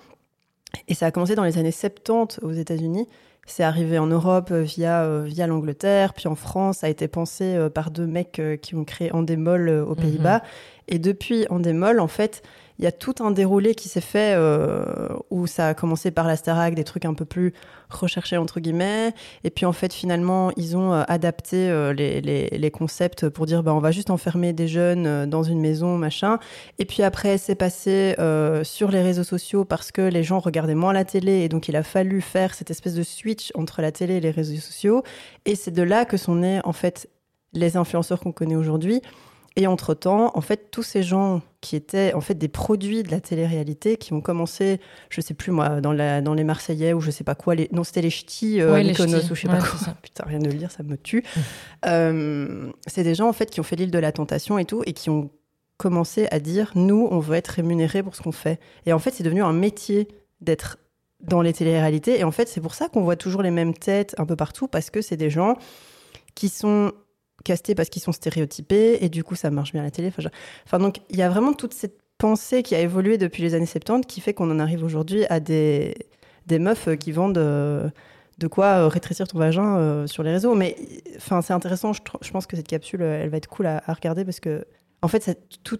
[0.88, 3.08] et ça a commencé dans les années 70 aux États-Unis
[3.46, 7.08] c'est arrivé en Europe euh, via euh, via l'Angleterre puis en France ça a été
[7.08, 9.96] pensé euh, par deux mecs qui ont créé Endemol aux Mhm.
[9.96, 10.42] Pays-Bas
[10.88, 12.44] et depuis Endemol en fait
[12.80, 14.86] il y a tout un déroulé qui s'est fait euh,
[15.30, 17.54] où ça a commencé par la Starac, des trucs un peu plus
[17.90, 19.14] recherchés entre guillemets,
[19.44, 23.46] et puis en fait finalement ils ont euh, adapté euh, les, les, les concepts pour
[23.46, 26.40] dire bah on va juste enfermer des jeunes dans une maison machin,
[26.78, 28.16] et puis après c'est passé
[28.64, 31.42] sur les réseaux sociaux parce que les gens regardaient moins la télé.
[31.42, 34.32] Et donc il a fallu faire cette espèce de switch entre la télé et les
[34.32, 35.04] réseaux sociaux,
[35.46, 37.10] et c'est de là que sont nés en fait
[37.54, 39.02] les influenceurs qu'on connaît aujourd'hui.
[39.62, 43.20] Et entre-temps, en fait, tous ces gens qui étaient en fait des produits de la
[43.20, 47.12] télé-réalité, qui ont commencé, je sais plus moi, dans, la, dans les Marseillais ou je
[47.12, 49.04] sais pas quoi, les, non, c'était les ch'tis, euh, Ouais, les ch'tis.
[49.04, 49.78] ou je sais Ouais, pas quoi.
[49.78, 49.98] ça.
[50.02, 51.26] Putain, rien de le dire, ça me tue.
[51.86, 54.82] Euh, c'est des gens en fait qui ont fait l'île de la tentation et tout,
[54.86, 55.30] et qui ont
[55.76, 58.62] commencé à dire, nous, on veut être rémunérés pour ce qu'on fait.
[58.86, 60.08] Et en fait, c'est devenu un métier
[60.40, 60.78] d'être
[61.20, 62.18] dans les téléréalités.
[62.18, 64.70] Et en fait, c'est pour ça qu'on voit toujours les mêmes têtes un peu partout,
[64.70, 65.56] parce que c'est des gens
[66.34, 66.94] qui sont
[67.44, 70.12] castés parce qu'ils sont stéréotypés, et du coup, ça marche bien à la télé.
[70.66, 73.66] Enfin, donc, il y a vraiment toute cette pensée qui a évolué depuis les années
[73.66, 75.96] 70 qui fait qu'on en arrive aujourd'hui à des,
[76.46, 77.90] des meufs euh, qui vendent euh,
[78.38, 80.54] de quoi euh, rétrécir ton vagin sur les réseaux.
[80.54, 80.76] Mais
[81.18, 84.24] enfin, c'est intéressant, je, pense que cette capsule, elle va être cool à, à regarder
[84.24, 84.66] parce que,
[85.02, 85.80] en fait, tout,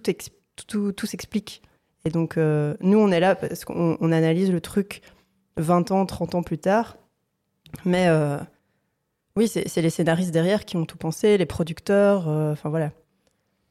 [0.68, 1.62] tout, tout s'explique.
[2.06, 5.02] Et donc, nous, on est là parce qu'on on analyse le truc
[5.58, 6.98] 20 ans, 30 ans plus tard.
[7.86, 8.08] Mais
[9.36, 12.92] oui, c'est les scénaristes derrière qui ont tout pensé, les producteurs, euh, enfin voilà.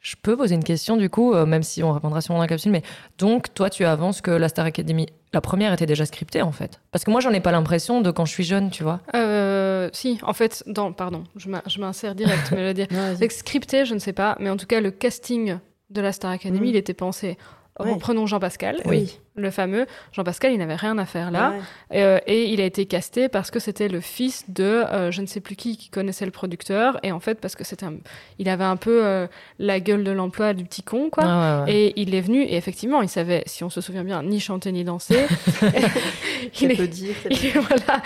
[0.00, 2.48] Je peux poser une question du coup, euh, même si on répondra sûrement dans la
[2.48, 2.82] capsule, mais
[3.18, 6.80] donc toi tu avances que la Star Academy, la première était déjà scriptée en fait
[6.92, 9.00] Parce que moi j'en ai pas l'impression de quand je suis jeune, tu vois.
[9.14, 12.86] Euh, si, en fait, dans, pardon, je m'in- je m'insère direct, mais je veux dire.
[12.96, 15.56] Avec scripté, je ne sais pas, mais en tout cas, le casting
[15.90, 16.66] de la Star Academy, Mhm.
[16.66, 17.36] il était pensé.
[17.80, 17.92] Ouais.
[17.92, 19.18] Reprenons Jean-Pascal, Oui.
[19.38, 19.86] Le fameux.
[20.12, 21.50] Jean-Pascal, il n'avait rien à faire là.
[21.90, 22.00] Ouais.
[22.00, 25.26] Euh, et il a été casté parce que c'était le fils de euh, je ne
[25.26, 26.98] sais plus qui qui connaissait le producteur.
[27.02, 27.94] Et en fait, parce que c'était un-
[28.38, 29.26] il avait un peu euh,
[29.58, 31.24] la gueule de l'emploi du petit con, quoi.
[31.26, 31.78] Ah ouais, ouais.
[31.78, 34.72] Et il est venu, et effectivement, il savait, si on se souvient bien, ni chanter
[34.72, 35.26] ni danser.
[36.60, 38.02] Il est, peu dire, il est- voilà.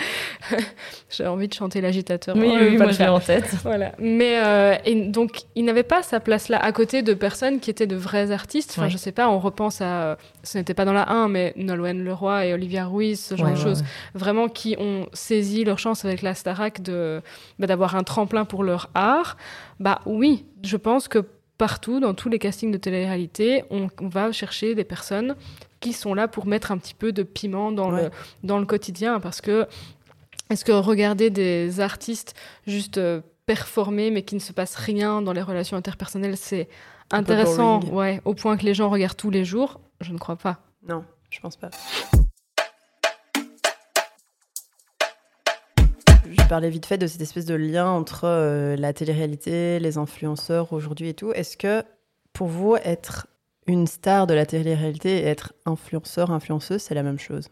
[1.09, 2.35] J'ai envie de chanter l'agitateur.
[2.35, 3.49] Oui, Oh, oui, vais moi je en tête.
[3.63, 3.93] Voilà.
[3.99, 7.69] Mais euh, et donc, il n'avait pas sa place là, à côté de personnes qui
[7.69, 8.71] étaient de vrais artistes.
[8.71, 8.89] Enfin, Ouais.
[8.89, 12.45] je sais pas, on repense à, ce n'était pas dans la 1, mais Nolwenn Leroy
[12.47, 13.87] et Olivia Ruiz, ce genre Ouais, de choses ouais.
[14.15, 17.21] vraiment qui ont saisi leur chance avec la Starac de
[17.59, 19.37] bah, d'avoir un tremplin pour leur art.
[19.79, 21.25] Bah oui, je pense que
[21.57, 25.35] partout, dans tous les castings de télé-réalité, on, on va chercher des personnes
[25.79, 28.09] qui sont là pour mettre un petit peu de piment dans, le,
[28.43, 29.67] dans le quotidien, parce que
[30.49, 32.35] est-ce que regarder des artistes
[32.67, 36.69] juste euh, performer, mais qui ne se passe rien dans les relations interpersonnelles, c'est
[37.11, 39.79] intéressant, ouais, au point que les gens regardent tous les jours?
[40.01, 40.59] Je ne crois pas.
[40.87, 41.69] Non, je pense pas.
[46.29, 50.73] Je parlais vite fait de cette espèce de lien entre euh, la télé-réalité, les influenceurs
[50.73, 51.31] aujourd'hui et tout.
[51.31, 51.83] Est-ce que
[52.33, 53.27] pour vous, être
[53.65, 57.47] une star de la télé-réalité et être influenceur, influenceuse, c'est la même chose?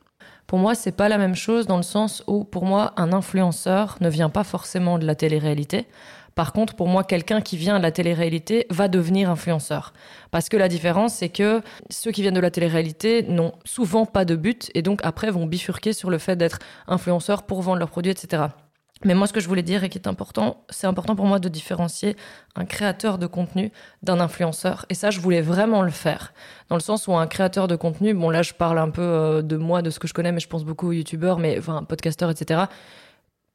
[0.46, 3.98] Pour moi, c'est pas la même chose dans le sens où, pour moi, un influenceur
[4.02, 5.88] ne vient pas forcément de la télé-réalité.
[6.36, 9.94] Par contre, pour moi, quelqu'un qui vient de la télé-réalité va devenir influenceur.
[10.32, 14.26] Parce que la différence, c'est que ceux qui viennent de la télé-réalité n'ont souvent pas
[14.26, 17.90] de but et donc après vont bifurquer sur le fait d'être influenceur pour vendre leurs
[17.90, 18.44] produits, etc.
[19.04, 21.40] Mais moi, ce que je voulais dire et qui est important, c'est important pour moi
[21.40, 22.16] de différencier
[22.56, 23.72] un créateur de contenu
[24.04, 24.86] d'un influenceur.
[24.90, 26.34] Et ça, je voulais vraiment le faire.
[26.70, 29.42] Dans le sens où un créateur de contenu, bon là, je parle un peu euh,
[29.42, 31.84] de moi, de ce que je connais, mais je pense beaucoup aux youtubeurs, mais enfin,
[31.84, 32.66] podcasteurs, etc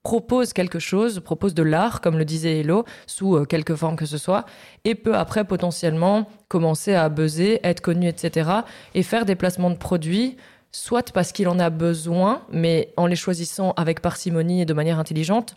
[0.06, 4.06] propose quelque chose, propose de l'art, comme le disait Hello, sous euh, quelque forme que
[4.06, 4.44] ce soit,
[4.84, 8.50] et peut après potentiellement commencer à buzzer, être connu, etc.,
[8.94, 10.36] et faire des placements de produits,
[10.70, 15.00] soit parce qu'il en a besoin, mais en les choisissant avec parcimonie et de manière
[15.00, 15.56] intelligente,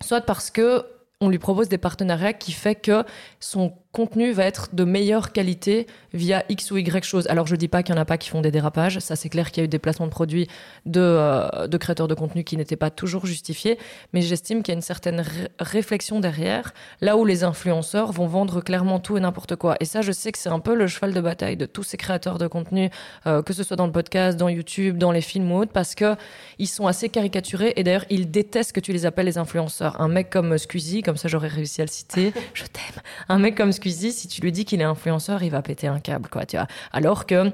[0.00, 0.86] soit parce que
[1.20, 3.04] on lui propose des partenariats qui fait que
[3.40, 7.26] son contenu va être de meilleure qualité via X ou Y chose.
[7.28, 9.28] Alors je dis pas qu'il y en a pas qui font des dérapages, ça c'est
[9.28, 10.48] clair qu'il y a eu des placements de produits
[10.86, 13.78] de, euh, de créateurs de contenu qui n'étaient pas toujours justifiés,
[14.14, 15.22] mais j'estime qu'il y a une certaine
[15.60, 19.76] réflexion derrière, là où les influenceurs vont vendre clairement tout et n'importe quoi.
[19.80, 21.98] Et ça je sais que c'est un peu le cheval de bataille de tous ces
[21.98, 22.88] créateurs de contenu,
[23.26, 25.94] euh, que ce soit dans le podcast, dans YouTube, dans les films ou autres, parce
[25.94, 26.16] que
[26.58, 30.00] ils sont assez caricaturés et d'ailleurs ils détestent que tu les appelles les influenceurs.
[30.00, 33.02] Un mec comme Squeezie, comme ça j'aurais réussi à le citer, je t'aime.
[33.28, 36.28] Un mec comme si tu lui dis qu'il est influenceur, il va péter un câble,
[36.28, 36.66] quoi, tu vois.
[36.92, 37.52] Alors que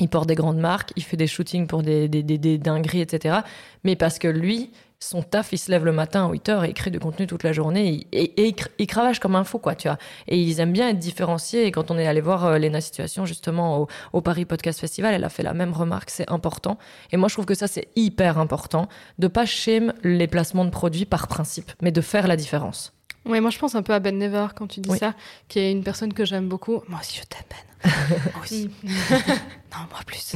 [0.00, 3.40] il porte des grandes marques, il fait des shootings pour des, des, dingueries, etc.
[3.84, 6.68] Mais parce que lui, son taf, il se lève le matin à 8 heures et
[6.68, 9.88] il crée du contenu toute la journée et, il, cravache comme un fou, quoi, tu
[9.88, 9.98] vois.
[10.26, 11.66] Et ils aiment bien être différenciés.
[11.66, 15.24] Et quand on est allé voir euh, Lena Situation, justement, au, Paris Podcast Festival, elle
[15.24, 16.10] a fait la même remarque.
[16.10, 16.78] C'est important.
[17.12, 18.88] Et moi, je trouve que ça, c'est hyper important
[19.18, 22.94] de pas shame les placements de produits par principe, mais de faire la différence.
[23.30, 25.14] Oui, moi je pense un peu à Ben Never quand tu dis ça,
[25.48, 26.82] qui est une personne que j'aime beaucoup.
[26.88, 27.90] Moi aussi je t'aime Ben.
[28.34, 28.70] moi aussi.
[28.84, 30.34] non, moi plus.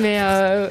[0.00, 0.70] mais euh...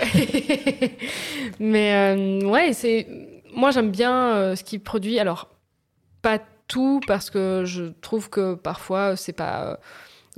[1.59, 3.07] mais euh, ouais, c'est
[3.53, 5.19] moi j'aime bien euh, ce qu'il produit.
[5.19, 5.49] Alors
[6.23, 9.79] pas tout parce que je trouve que parfois c'est pas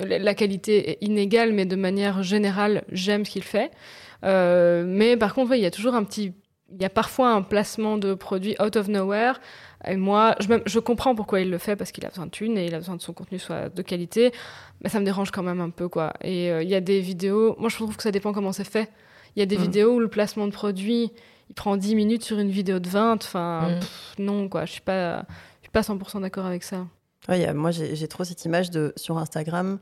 [0.02, 3.72] euh, la qualité est inégale, mais de manière générale j'aime ce qu'il fait.
[4.24, 6.34] mais par contre, il y a toujours un petit
[6.70, 9.40] il y a parfois un placement de produit out of nowhere.
[9.90, 12.58] Et moi, je, je comprends pourquoi il le fait parce qu'il a besoin de thunes
[12.58, 14.32] et il a besoin de son contenu soit de qualité.
[14.82, 16.14] Mais ça me dérange quand même un peu, quoi.
[16.22, 17.56] Et euh, il y a des vidéos.
[17.60, 18.90] Moi, je trouve que ça dépend comment c'est fait.
[19.36, 19.62] Il y a des mm.
[19.62, 21.12] vidéos où le placement de produit,
[21.50, 23.24] il prend 10 minutes sur une vidéo de 20.
[23.24, 23.70] Enfin,
[24.18, 24.24] mm.
[24.24, 24.66] non, quoi.
[24.66, 25.26] Je suis pas,
[25.62, 26.86] je suis pas 100% d'accord avec ça.
[27.30, 29.80] Ouais, moi, j'ai trop cette image de sur Instagram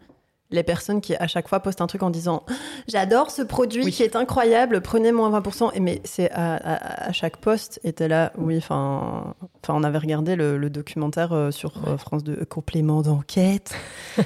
[0.51, 2.43] les personnes qui à chaque fois postent un truc en disant
[2.88, 7.79] j'adore ce produit qui est incroyable prenez moins 20% et mais c'est à, chaque poste
[7.84, 12.43] était là oui enfin enfin on avait regardé le, documentaire euh, sur euh, France de
[12.43, 13.75] complément d'enquête.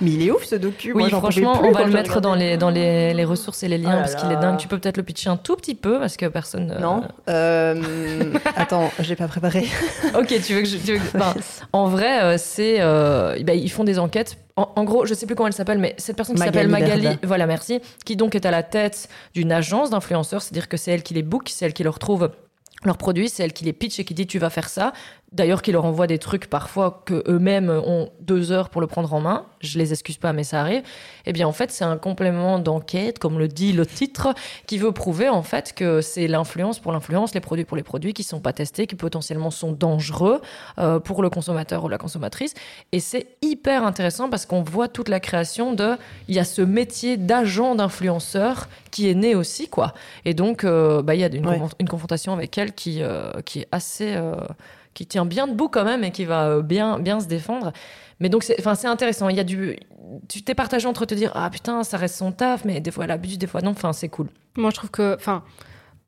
[0.00, 2.70] Mais il est ouf ce docu oui franchement on va le mettre dans les dans
[2.70, 4.58] les, les, ressources et les liens oh parce qu'il est dingue.
[4.58, 6.74] Tu peux peut-être le pitcher un tout petit peu parce que personne
[7.28, 9.66] euh, non attends j'ai pas préparé.
[10.16, 11.00] Ok tu veux que je tu
[11.72, 15.52] en vrai c'est bah, ils font des enquêtes en, gros, je sais plus comment elle
[15.52, 19.08] s'appelle, mais cette personne qui s'appelle Magali, voilà, merci, qui donc est à la tête
[19.34, 22.30] d'une agence d'influenceurs, c'est-à-dire que c'est elle qui les book, c'est elle qui leur trouve
[22.84, 24.92] leurs produits, c'est elle qui les pitch et qui dit tu vas faire ça.
[25.34, 29.12] D'ailleurs, qui leur envoie des trucs parfois que eux-mêmes ont deux heures pour le prendre
[29.12, 29.46] en main.
[29.60, 30.82] Je les excuse pas, mais ça arrive.
[31.26, 34.32] Eh bien, en fait, c'est un complément d'enquête, comme le dit le titre,
[34.68, 38.12] qui veut prouver en fait que c'est l'influence pour l'influence, les produits pour les produits
[38.12, 40.40] qui sont pas testés, qui potentiellement sont dangereux
[40.78, 42.54] euh, pour le consommateur ou la consommatrice.
[42.92, 45.96] Et c'est hyper intéressant parce qu'on voit toute la création de.
[46.28, 49.94] Il y a ce métier d'agent d'influenceur qui est né aussi, quoi.
[50.24, 53.60] Et donc, euh, bah, il y a une, une, confrontation avec elle qui, euh, qui
[53.60, 54.16] est assez
[54.94, 57.72] qui tient bien debout quand même et qui va euh, bien, bien se défendre.
[58.20, 59.28] Mais donc, c'est, enfin, c'est intéressant.
[59.28, 59.76] Il y a du,
[60.28, 63.04] tu t'es partagé entre te dire, ah putain, ça reste son taf, mais des fois
[63.04, 63.72] elle abuse, des fois non.
[63.72, 64.28] Enfin, c'est cool.
[64.56, 65.42] Moi, je trouve que, enfin,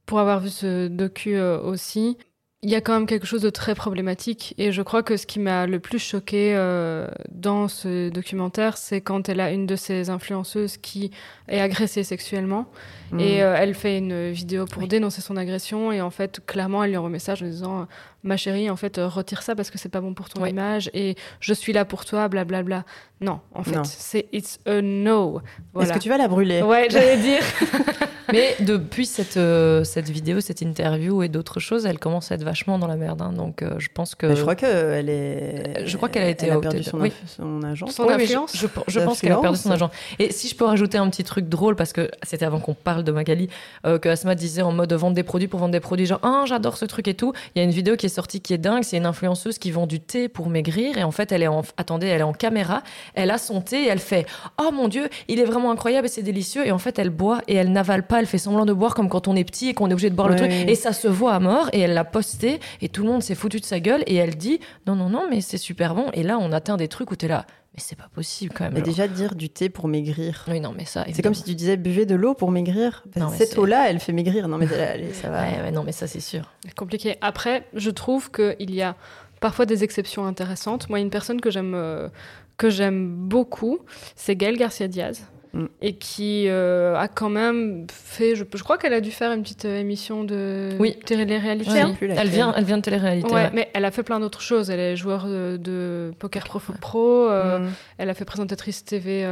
[0.06, 2.16] pour avoir vu ce docu euh, aussi,
[2.62, 4.54] il y a quand même quelque chose de très problématique.
[4.56, 9.00] Et je crois que ce qui m'a le plus choqué euh, dans ce documentaire, c'est
[9.00, 11.10] quand elle a une de ses influenceuses qui
[11.48, 12.66] est agressée sexuellement.
[13.12, 13.20] Hmm.
[13.20, 15.92] Et elle fait une vidéo pour dénoncer son agression.
[15.92, 17.88] Et en fait, clairement, elle lui envoie un message en disant
[18.26, 20.90] ma chérie, en fait, euh, retire ça parce que c'est pas bon pour ton image
[20.94, 22.84] et je suis là pour toi, blablabla.
[23.20, 25.40] Non, en fait, c'est it's a no.
[25.80, 26.62] Est-ce que tu vas la brûler?
[26.62, 27.42] Ouais, j'allais dire.
[28.32, 32.42] Mais depuis cette, euh, cette vidéo, cette interview et d'autres choses, elle commence à être
[32.42, 33.22] vachement dans la merde.
[33.22, 33.32] Hein.
[33.32, 34.34] donc euh, je pense que.
[34.34, 35.86] je crois qu'elle est.
[35.86, 36.46] Je crois qu'elle a été.
[36.46, 37.86] Elle a perdu son, son agent.
[37.88, 38.56] Son influence.
[38.56, 39.90] Je, je, pense qu'elle a perdu son agent.
[40.18, 43.04] Et si je peux rajouter un petit truc drôle, parce que c'était avant qu'on parle
[43.04, 43.48] de Magali,
[43.84, 46.76] que Asma disait en mode vendre des produits pour vendre des produits, genre, ah, j'adore
[46.76, 47.32] ce truc et tout.
[47.54, 48.82] Il y a une vidéo qui est sortie qui est dingue.
[48.82, 50.98] C'est une influenceuse qui vend du thé pour maigrir.
[50.98, 52.82] Et en fait, elle est en, attendez, elle est en caméra.
[53.14, 54.26] Elle a son thé et elle fait,
[54.58, 56.66] oh mon Dieu, il est vraiment incroyable et c'est délicieux.
[56.66, 58.20] Et en fait, elle boit et elle n'avale pas.
[58.20, 60.16] Elle fait semblant de boire comme quand on est petit et qu'on est obligé de
[60.16, 60.50] boire le truc.
[60.50, 61.68] Et ça se voit à mort.
[61.72, 64.02] Et elle l'a posté et tout le monde s'est foutu de sa gueule.
[64.06, 66.06] Et elle dit, non, non, non, mais c'est super bon.
[66.12, 68.72] Et là, on atteint des trucs où t'es là mais c'est pas possible quand même.
[68.72, 70.44] Mais déjà dire du thé pour maigrir.
[70.48, 71.04] Oui, non, mais ça.
[71.12, 73.04] C'est comme si tu disais buvez de l'eau pour maigrir.
[73.36, 74.48] cette eau-là, elle fait maigrir.
[74.48, 75.42] Non, mais allez, ça va.
[75.42, 76.50] Ouais, non, mais ça, c'est sûr.
[76.64, 77.16] C'est compliqué.
[77.20, 78.96] Après, je trouve qu'il y a
[79.40, 80.88] parfois des exceptions intéressantes.
[80.88, 82.08] Moi, une personne que j'aime euh,
[82.56, 83.80] que j'aime beaucoup,
[84.14, 85.26] c'est Gaël Garcia Diaz.
[85.56, 85.66] Mm.
[85.80, 89.64] et qui euh, a quand même fait, je, crois qu'elle a dû faire une petite
[89.64, 90.98] euh, émission de oui.
[91.04, 91.70] télé-réalité.
[92.02, 93.32] elle, vient, elle vient de télé-réalité.
[93.32, 94.68] Ouais, mais elle a fait plein d'autres choses.
[94.68, 97.70] Elle est joueur de, poker pro, pro euh, mm.
[97.96, 99.26] elle a fait présentatrice TV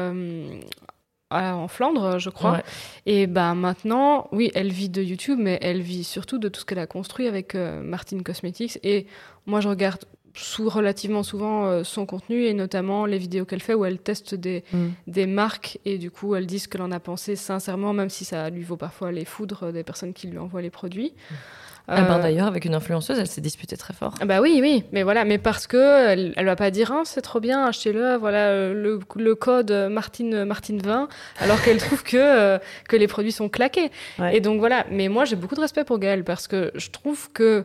[1.30, 2.62] en Flandre, je crois.
[3.04, 6.64] Et ben maintenant, oui, elle vit de YouTube, mais elle vit surtout de tout ce
[6.64, 8.78] qu'elle a construit avec Martin Cosmetics.
[8.82, 9.06] Et
[9.44, 10.04] moi, je regarde
[10.34, 14.34] sous relativement souvent euh, son contenu et notamment les vidéos qu'elle fait où elle teste
[14.34, 14.88] des, Mm.
[15.06, 18.24] des marques et du coup elle dit ce qu'elle en a pensé sincèrement, même si
[18.24, 21.12] ça lui vaut parfois les foudres des personnes qui lui envoient les produits.
[21.86, 24.14] Ah ben, Euh, D'ailleurs, avec une influenceuse, elle s'est disputée très fort.
[24.18, 25.76] ah Bah oui, oui, mais voilà, mais parce que
[26.08, 29.70] elle, elle va pas dire Ah, c'est trop bien, achetez-le, voilà euh, le, le code
[29.90, 31.08] Martine Martine 20,
[31.40, 32.58] alors qu'elle trouve que euh,
[32.88, 33.90] que les produits sont claqués.
[34.18, 34.34] Ouais.
[34.34, 37.30] Et donc voilà, mais moi j'ai beaucoup de respect pour Gaëlle parce que je trouve
[37.32, 37.64] que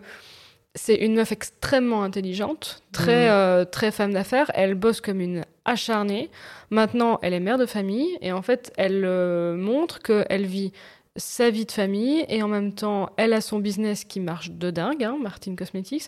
[0.81, 3.31] c'est une meuf extrêmement intelligente, très Mhm.
[3.31, 4.49] euh, très femme d'affaires.
[4.53, 6.29] Elle bosse comme une acharnée.
[6.69, 10.71] Maintenant, elle est mère de famille et en fait, elle euh, montre qu'elle vit
[11.15, 14.71] sa vie de famille et en même temps, elle a son business qui marche de
[14.71, 16.05] dingue, hein, Martine Cosmetics.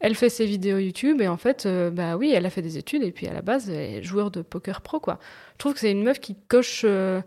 [0.00, 2.78] Elle fait ses vidéos YouTube et en fait, euh, bah oui, elle a fait des
[2.78, 5.18] études et puis à la base, elle est joueur de poker pro quoi.
[5.54, 6.82] Je trouve que c'est une meuf qui coche.
[6.84, 7.20] euh,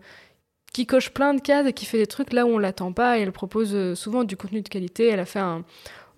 [0.72, 3.18] qui coche plein de cases et qui fait des trucs là où on l'attend pas
[3.18, 5.08] et elle propose souvent du contenu de qualité.
[5.08, 5.64] Elle a fait un,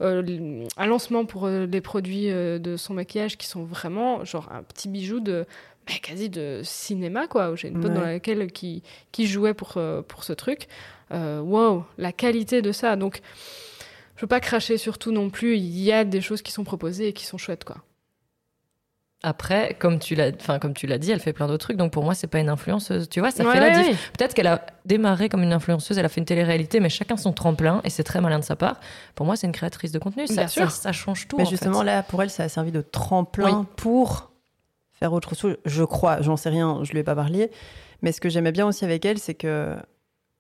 [0.01, 4.48] euh, un lancement pour euh, des produits euh, de son maquillage qui sont vraiment genre
[4.53, 5.44] un petit bijou de
[5.86, 7.55] bah, quasi de cinéma quoi.
[7.57, 7.96] J'ai une pote Ouais.
[7.96, 8.82] dans laquelle qui,
[9.12, 10.68] qui jouait pour, euh, pour ce truc.
[11.12, 12.96] Euh, Wow, la qualité de ça.
[12.96, 13.20] Donc
[14.16, 15.57] je veux pas cracher sur tout non plus.
[15.57, 17.78] Il y a des choses qui sont proposées et qui sont chouettes quoi.
[19.22, 21.76] Après, comme tu l'as, enfin comme tu l'as dit, elle fait plein d'autres trucs.
[21.76, 23.08] Donc pour moi, c'est pas une influenceuse.
[23.10, 24.10] Tu vois, ça Ouais, fait la diff.
[24.16, 27.32] Peut-être qu'elle a démarré comme une influenceuse, elle a fait une télé-réalité, mais chacun son
[27.34, 28.80] tremplin et c'est très malin de sa part.
[29.14, 30.26] Pour moi, c'est une créatrice de contenu.
[30.26, 30.70] Ça, ça, sûr.
[30.70, 31.36] ça change tout.
[31.36, 31.84] Mais en justement, fait.
[31.86, 33.66] là, pour elle, ça a servi de tremplin Oui.
[33.76, 34.30] pour
[34.92, 35.58] faire autre chose.
[35.66, 37.50] Je crois, j'en sais rien, je lui ai pas parlé.
[38.00, 39.76] Mais ce que j'aimais bien aussi avec elle, c'est que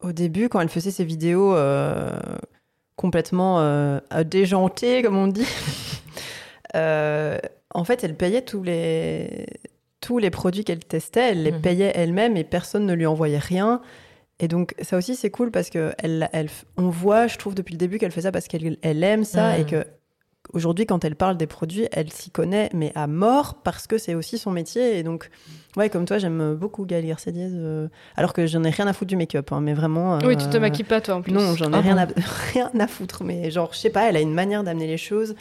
[0.00, 2.10] au début, quand elle faisait ses vidéos euh,
[2.96, 5.46] complètement euh, déjantées, comme on dit,
[6.76, 7.38] euh,
[7.74, 9.46] en fait, elle payait tous les
[10.00, 11.60] tous les produits qu'elle testait, elle les Mhm.
[11.60, 13.82] payait elle-même et personne ne lui envoyait rien.
[14.38, 16.48] Et donc ça aussi c'est cool parce que elle, elle,
[16.78, 19.58] on voit, je trouve depuis le début qu'elle fait ça parce qu'elle elle aime ça
[19.58, 19.84] et que
[20.52, 24.14] aujourd'hui quand elle parle des produits, elle s'y connaît mais à mort parce que c'est
[24.14, 25.30] aussi son métier et donc
[25.76, 29.08] ouais comme toi j'aime beaucoup Gaëlle Garcia euh, alors que j'en ai rien à foutre
[29.08, 31.32] du make-up hein, mais vraiment Oui, tu te euh, maquilles pas toi en plus.
[31.32, 32.06] non, j'en ai Ah rien, à,
[32.52, 33.22] rien à foutre.
[33.24, 35.34] Mais genre, je sais pas, elle a une manière d'amener les choses.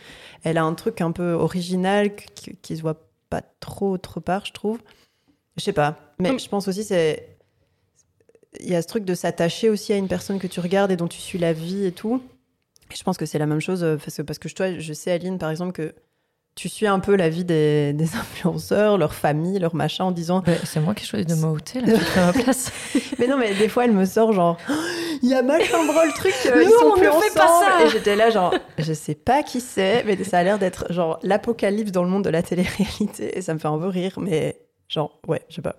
[0.44, 4.46] Elle a un truc un peu original qui, qui se voit pas trop autre part,
[4.46, 4.80] je trouve.
[5.58, 5.98] Je sais pas.
[6.20, 6.40] Mais Hum.
[6.40, 7.36] je pense aussi, c'est.
[8.60, 10.96] Il y a ce truc de s'attacher aussi à une personne que tu regardes et
[10.96, 12.22] dont tu suis la vie et tout.
[12.96, 14.94] Je pense que c'est la même chose euh, parce que, parce que je, toi, je
[14.94, 15.94] sais, Aline, par exemple, que
[16.56, 20.42] tu suis un peu la vie des, des influenceurs, leur famille, leur machin, en disant
[20.46, 22.72] Ben, c'est moi qui choisis de m'ôter là, tu fais ma place.
[23.20, 24.58] mais non, mais des fois, elle me sort genre,
[25.22, 27.86] il y a machin le truc, euh, ils Non, sont plus ne fais pas ça.
[27.86, 31.20] Et j'étais là genre, je sais pas qui c'est, mais ça a l'air d'être genre
[31.24, 34.58] l'apocalypse dans le monde de la télé-réalité et ça me fait un peu rire, mais
[34.88, 35.76] genre, ouais, je sais pas.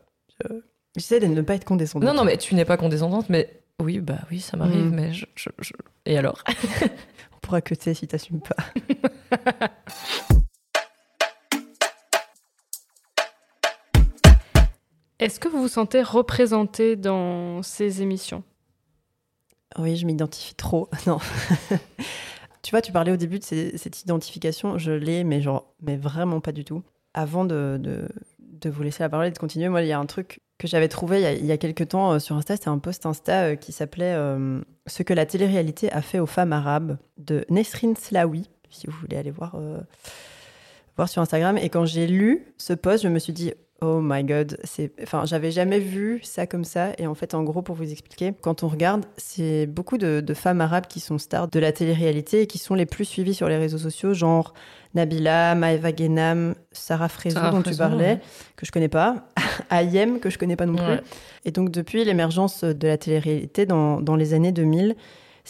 [0.49, 0.57] Je-
[0.97, 2.09] J'essaie de ne pas être condescendante.
[2.09, 4.95] non, non, mais tu n'es pas condescendante, mais oui, bah oui, ça m'arrive, Mhm.
[4.95, 5.73] mais je, je- je-
[6.07, 6.43] Et alors?
[7.35, 8.57] On pourra que tu sais si t'assumes pas.
[15.19, 18.43] Est-ce que vous vous sentez représenté dans ces émissions?
[19.79, 20.89] Oui, je m'identifie trop.
[21.07, 21.19] Non.
[22.63, 24.79] tu vois, tu parlais au début de ces- cette identification.
[24.79, 26.83] Je l'ai, mais genre, mais vraiment pas du tout.
[27.13, 28.09] Avant de, de,
[28.39, 30.69] de vous laisser la parole et de continuer, moi, il y a un truc que
[30.69, 32.55] j'avais trouvé il y a, quelques temps euh, sur Insta.
[32.55, 36.27] C'était un post Insta euh, qui s'appelait euh, Ce que la télé-réalité a fait aux
[36.27, 39.57] femmes arabes de Nesrine Slaoui, si vous voulez aller voir,
[40.97, 41.57] voir sur Instagram.
[41.57, 43.53] Et quand j'ai lu ce post, je me suis dit,
[43.83, 46.91] Oh my god, c'est, enfin, j'avais jamais vu ça comme ça.
[46.99, 50.35] Et en fait, en gros, pour vous expliquer, quand on regarde, c'est beaucoup de, de
[50.35, 53.49] femmes arabes qui sont stars de la télé-réalité et qui sont les plus suivies sur
[53.49, 54.53] les réseaux sociaux, genre
[54.95, 58.21] Nabila, Maeva Genam, Sarah Frézou, Sarah dont Frézou, tu parlais, ouais.
[58.57, 59.29] que je connais pas,
[59.71, 60.85] Ayem, que je connais pas non plus.
[60.85, 61.03] Ouais.
[61.47, 64.95] Et donc, depuis l'émergence de la télé-réalité dans, dans les années 2000,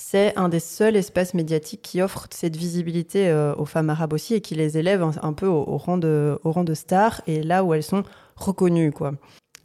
[0.01, 4.35] c'est un des seuls espaces médiatiques qui offre cette visibilité euh, aux femmes arabes aussi
[4.35, 7.65] et qui les élève un, peu au, rang de, au rang de stars et là
[7.65, 8.03] où elles sont
[8.35, 8.93] reconnues.
[8.93, 9.13] Quoi.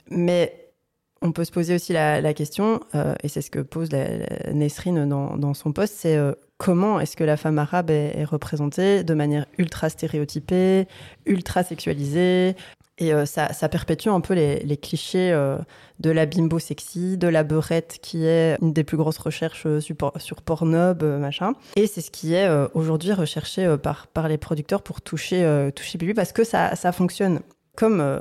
[0.10, 0.74] Mais
[1.22, 5.08] on peut se poser aussi la, question, euh, et c'est ce que pose la, Nesrine
[5.08, 9.14] dans, dans son poste, c'est euh, comment est-ce que la femme arabe est représentée de
[9.14, 10.86] manière ultra stéréotypée,
[11.26, 12.56] ultra sexualisée
[12.98, 15.58] et euh, ça, perpétue un peu les, clichés euh,
[16.00, 19.82] de la bimbo sexy, de la beurette qui est une des plus grosses recherches euh,
[19.82, 21.54] sur, sur Pornhub, machin.
[21.76, 26.32] Et c'est ce qui est aujourd'hui recherché par, les producteurs pour toucher, toucher Bibi parce
[26.32, 27.42] que ça, ça fonctionne.
[27.76, 28.20] Comme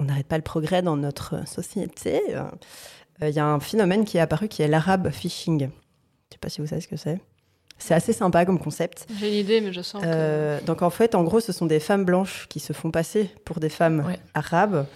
[0.00, 2.20] on n'arrête pas le progrès dans notre société,
[3.22, 5.60] il y a un phénomène qui est apparu qui est l'arabe phishing.
[5.60, 5.70] Je ne
[6.32, 7.20] sais pas si vous savez ce que c'est.
[7.78, 9.06] C'est assez sympa comme concept.
[9.20, 10.06] J'ai une idée, mais je sens que.
[10.08, 13.30] Euh, donc en fait, en gros, ce sont des femmes blanches qui se font passer
[13.44, 14.18] pour des femmes Ouais.
[14.34, 14.86] arabes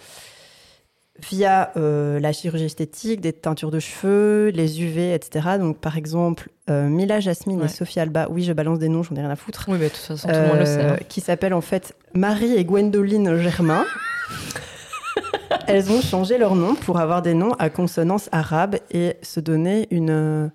[1.30, 5.58] via euh, la chirurgie esthétique, des teintures de cheveux, les UV, etc.
[5.58, 7.66] Donc, par exemple, euh, Mila Jasmine Ouais.
[7.66, 9.84] et Sophie Alba, oui, je balance des noms, j'en ai rien à foutre, Oui, mais
[9.88, 10.80] de toute façon, tout le monde le sait.
[10.82, 10.96] hein.
[11.10, 13.84] qui s'appellent en fait Marie et Gwendoline Germain.
[15.66, 19.88] Elles ont changé leur nom pour avoir des noms à consonance arabe et se donner
[19.90, 20.50] une,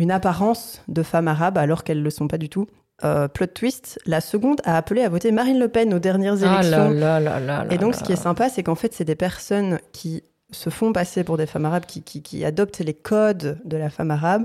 [0.00, 2.66] une apparence de femme arabe alors qu'elles ne le sont pas du tout.
[3.04, 6.60] Euh, plot twist, la seconde a appelé à voter Marine Le Pen aux dernières Ah
[6.60, 6.90] élections.
[6.90, 9.04] là là là là là Et donc, ce qui est sympa, c'est qu'en fait, c'est
[9.04, 12.92] des personnes qui se font passer pour des femmes arabes, qui, qui, qui adoptent les
[12.94, 14.44] codes de la femme arabe,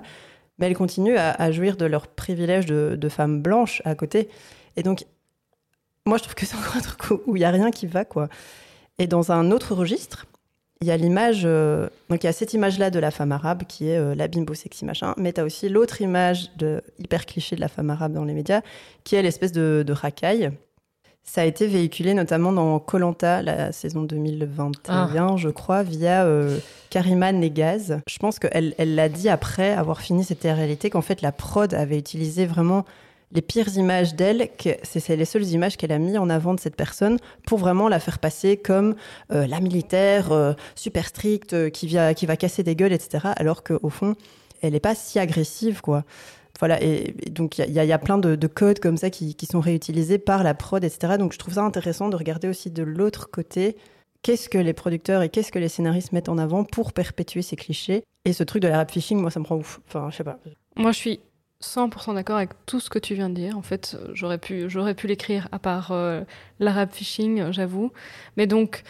[0.57, 4.29] mais elles continuent à, à jouir de leurs privilèges de, de femmes blanches à côté.
[4.77, 5.03] Et donc,
[6.05, 7.87] moi, je trouve que c'est encore un truc où- où il n'y a rien qui
[7.87, 8.29] va, quoi.
[8.99, 10.27] Et dans un autre registre,
[10.81, 13.63] il y a l'image, euh, donc il y a cette image-là de la femme arabe
[13.63, 17.25] qui est euh, la bimbo sexy machin, mais tu as aussi l'autre image de hyper
[17.25, 18.61] cliché de la femme arabe dans les médias,
[19.03, 20.51] qui est l'espèce de, de racaille.
[21.23, 26.59] Ça a été véhiculé notamment dans Colanta, la saison 2021, je crois, via euh,
[26.91, 27.97] Karima Negaz.
[28.07, 31.73] Je pense qu'elle elle l'a dit après avoir fini cette réalité qu'en fait la prod
[31.73, 32.85] avait utilisé vraiment
[33.31, 34.49] les pires images d'elle,
[34.83, 37.99] c'est les seules images qu'elle a mis en avant de cette personne pour vraiment la
[37.99, 38.95] faire passer comme
[39.31, 43.27] euh, la militaire euh, super stricte euh, qui, qui va casser des gueules, etc.
[43.35, 44.15] Alors qu'au fond,
[44.61, 46.03] elle n'est pas si agressive, quoi.
[46.59, 49.09] Voilà, et, donc il y, a- il y a plein de, de codes comme ça
[49.09, 51.17] qui, qui sont réutilisés par la prod, etc.
[51.19, 53.75] Donc je trouve ça intéressant de regarder aussi de l'autre côté
[54.21, 57.57] qu'est-ce que les producteurs et qu'est-ce que les scénaristes mettent en avant pour perpétuer ces
[57.57, 58.03] clichés.
[58.23, 59.81] Et ce truc de la rap phishing, moi ça me rend ouf.
[59.87, 60.39] Enfin, je sais pas.
[60.77, 61.19] Moi, je suis
[61.65, 63.57] 100% d'accord avec tout ce que tu viens de dire.
[63.57, 66.21] En fait, j'aurais pu, j'aurais pu l'écrire à part euh,
[66.59, 67.91] l'arabe phishing, euh, j'avoue.
[68.37, 68.83] Mais donc,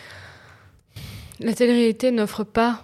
[1.40, 2.84] la télé-réalité n'offre pas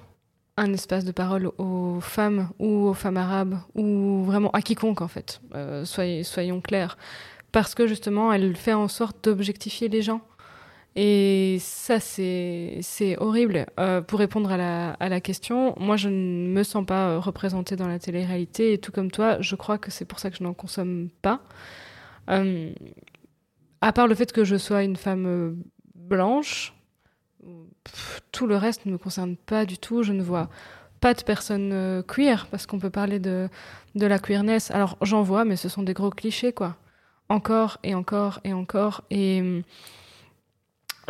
[0.58, 5.08] un espace de parole aux femmes ou aux femmes arabes ou vraiment à quiconque, en
[5.08, 5.42] fait.
[5.56, 6.98] Euh, soyez- soyons clairs.
[7.52, 10.22] Parce que justement, elle fait en sorte d'objectifier les gens.
[10.96, 12.82] Et ça, c'est
[13.18, 13.66] horrible.
[13.80, 14.58] Euh, pour répondre à
[15.10, 18.74] la, question, moi, je ne me sens pas euh, représentée dans la télé-réalité.
[18.74, 21.42] Et tout comme toi, je crois que c'est pour ça que je n'en consomme pas.
[22.30, 22.72] Euh,
[23.80, 25.58] à part le fait que je sois une femme
[25.96, 26.74] blanche,
[28.32, 30.04] tout le reste ne me concerne pas du tout.
[30.04, 30.50] Je ne vois
[31.00, 33.48] pas de personnes queer, parce qu'on peut parler de,
[33.96, 34.72] de la queerness.
[34.72, 36.76] Alors, j'en vois, mais ce sont des gros clichés, quoi.
[37.30, 39.04] Encore et encore et encore.
[39.10, 39.64] Et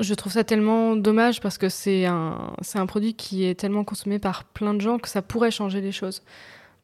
[0.01, 2.55] je trouve ça tellement dommage parce que c'est un,
[2.87, 6.23] produit qui est tellement consommé par plein de gens que ça pourrait changer les choses.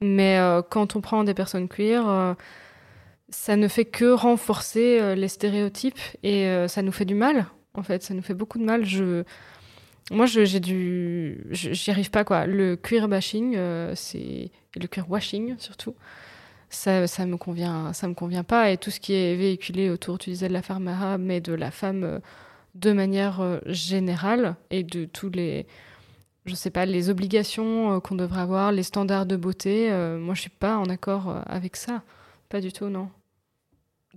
[0.02, 2.34] Mais euh, quand on prend des personnes queer, euh,
[3.30, 7.84] ça ne fait que renforcer euh, les stéréotypes et ça nous fait du mal, en
[7.84, 8.04] fait.
[8.04, 8.84] Ça nous fait beaucoup de mal.
[10.12, 11.46] Moi, j'ai du...
[11.52, 12.46] J'y arrive pas, quoi.
[12.46, 13.58] Le queer bashing,
[13.96, 14.52] c'est...
[14.76, 15.96] le queer washing, surtout,
[16.70, 18.72] ça, ça me convient ça me convient pas.
[18.72, 21.54] Et tout ce qui est véhiculé autour, tu disais, de la femme arabe, mais de
[21.54, 22.22] la femme...
[22.80, 25.66] de manière euh, générale et de tous les,
[26.46, 29.92] je sais pas, les obligations euh, qu'on devrait avoir, les standards de beauté.
[29.92, 32.04] euh, moi, je suis pas en accord avec ça.
[32.50, 33.10] Pas du tout, non.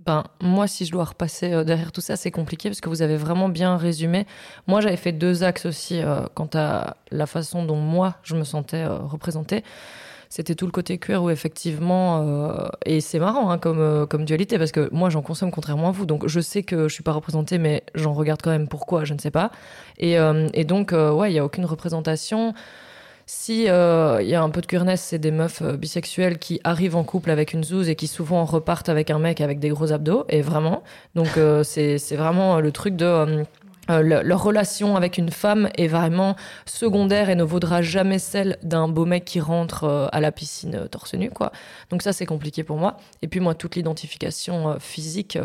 [0.05, 3.17] Ben, moi, si je dois repasser derrière tout ça, c'est compliqué parce que vous avez
[3.17, 4.25] vraiment bien résumé.
[4.65, 6.01] Moi, j'avais fait deux axes aussi
[6.33, 9.63] quant à la façon dont moi, je me sentais représentée.
[10.31, 14.23] C'était tout le côté queer où effectivement, euh, et c'est marrant hein, comme, euh, comme
[14.23, 16.05] dualité parce que moi, j'en consomme contrairement à vous.
[16.05, 19.13] Donc, je sais que je suis pas représentée, mais j'en regarde quand même pourquoi, je
[19.13, 19.51] ne sais pas.
[19.97, 22.53] Et, euh, et donc, ouais, il y a aucune représentation.
[23.25, 26.95] Si il y a un peu de queerness, c'est des meufs euh, bisexuelles qui arrivent
[26.95, 29.91] en couple avec une zouze et qui souvent repartent avec un mec avec des gros
[29.91, 30.23] abdos.
[30.29, 30.81] Et vraiment,
[31.13, 31.27] donc
[31.63, 33.43] c'est vraiment le truc de
[33.91, 36.35] euh, le- leur relation avec une femme est vraiment
[36.65, 40.75] secondaire et ne vaudra jamais celle d'un beau mec qui rentre euh, à la piscine
[40.75, 41.51] euh, torse nu, quoi.
[41.89, 42.97] Donc ça, c'est compliqué pour moi.
[43.21, 45.37] Et puis moi, toute l'identification physique,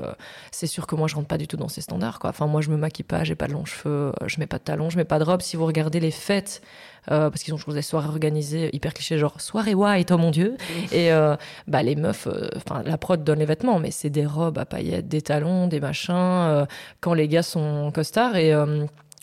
[0.50, 2.30] c'est sûr que moi, je rentre pas du tout dans ces standards, quoi.
[2.30, 4.62] Enfin, moi, je me maquille pas, j'ai pas de longs cheveux, je mets pas de
[4.64, 5.42] talons, je mets pas de robe.
[5.42, 6.62] Si vous regardez les fêtes,
[7.10, 10.30] euh, parce qu'ils ont toujours des soirées organisées hyper clichés, genre soirée white, oh mon
[10.30, 10.56] dieu.
[10.92, 11.36] Et euh,
[11.66, 14.66] bah, les meufs, euh, enfin, la prod donne les vêtements, mais c'est des robes à
[14.66, 16.66] paillettes, des talons, des machins,
[17.00, 18.36] quand les gars sont costards.
[18.36, 18.54] Et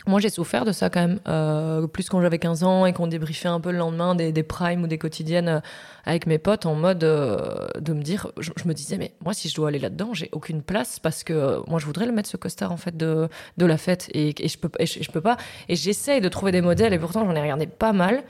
[0.06, 3.08] moi, j'ai souffert de ça quand même, euh, plus quand j'avais 15 ans et qu'on
[3.08, 5.60] débriefait un peu le lendemain des, des primes ou des quotidiennes euh,
[6.06, 9.47] avec mes potes en mode euh, de me dire, je, me disais, mais moi, si
[9.47, 12.30] je dois aller là-dedans, j'ai aucune place parce que euh, moi, je voudrais le mettre
[12.30, 15.22] ce costard en fait de, de la fête et, et je peux, je, je peux
[15.22, 15.38] pas.
[15.70, 18.24] Et j'essaye de trouver des modèles et pourtant, j'en ai regardé pas mal.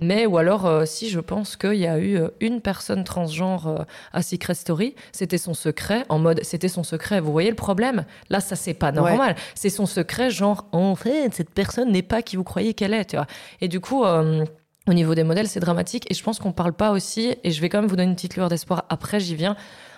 [0.00, 3.66] Mais ou alors, euh, si je pense qu'il y a eu euh, une personne transgenre
[3.66, 3.78] euh,
[4.12, 7.20] à Secret Story, c'était son secret, en mode c'était son secret.
[7.20, 8.04] Vous voyez le problème?
[8.30, 9.34] Là, ça c'est pas normal.
[9.56, 13.06] C'est son secret, genre en fait, cette personne n'est pas qui vous croyez qu'elle est,
[13.06, 13.26] tu vois.
[13.60, 14.04] Et du coup.
[14.04, 14.44] euh,
[14.86, 16.10] au niveau des modèles, c'est dramatique.
[16.10, 18.14] Et je pense qu'on parle pas aussi, et je vais quand même vous donner une
[18.16, 19.54] petite lueur d'espoir, après j'y viens,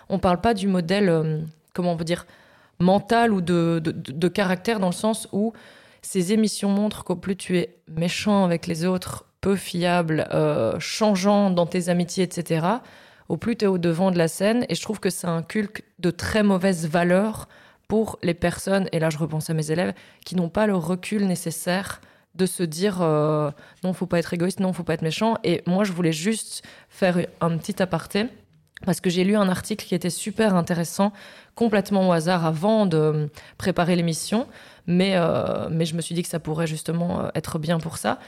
[0.08, 1.44] on parle pas du modèle,
[1.74, 2.26] comment on peut dire,
[2.80, 5.52] mental ou de- de caractère, dans le sens où
[6.02, 11.50] ces émissions montrent qu'au plus tu es méchant avec les autres, peu fiable, euh, changeant
[11.50, 12.66] dans tes amitiés, etc.,
[13.28, 14.66] au plus tu es au devant de la scène.
[14.68, 17.48] Et je trouve que c'est un culte de très mauvaise valeur
[17.88, 21.26] pour les personnes, et là je repense à mes élèves, qui n'ont pas le recul
[21.26, 22.00] nécessaire
[22.34, 23.50] de se dire euh,
[23.82, 25.36] non, faut pas être égoïste, non, faut pas être méchant.
[25.44, 28.26] Et moi, je voulais juste faire un petit aparté
[28.86, 31.12] parce que j'ai lu un article qui était super intéressant,
[31.54, 33.28] complètement au hasard avant de
[33.58, 34.46] préparer l'émission,
[34.86, 37.98] mais, euh, mais je me suis dit que ça pourrait justement euh, être bien pour
[37.98, 38.18] ça.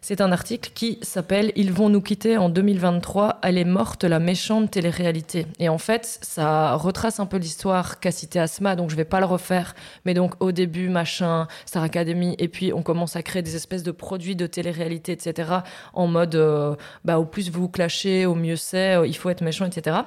[0.00, 4.18] C'est un article qui s'appelle Ils vont nous quitter en 2023, elle est morte la
[4.18, 5.46] méchante télé-réalité.
[5.58, 9.20] Et en fait, ça retrace un peu l'histoire qu'a cité Asma, donc je vais pas
[9.20, 9.74] le refaire.
[10.04, 13.82] Mais donc au début, machin, Star Academy, et puis on commence à créer des espèces
[13.82, 15.50] de produits de télé-réalité, etc.
[15.92, 19.30] En mode, euh, bah, au plus vous vous clashez, au mieux c'est, euh, il faut
[19.30, 19.98] être méchant, etc.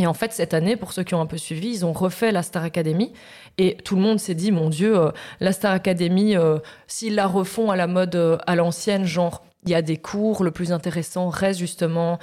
[0.00, 2.32] Et en fait, cette année, pour ceux qui ont un peu suivi, ils ont refait
[2.32, 3.12] la Star Academy.
[3.58, 7.26] Et tout le monde s'est dit, mon Dieu, euh, la Star Academy, euh, s'ils la
[7.26, 10.72] refont à la mode euh, à l'ancienne, genre, il y a des cours, le plus
[10.72, 12.18] intéressant reste justement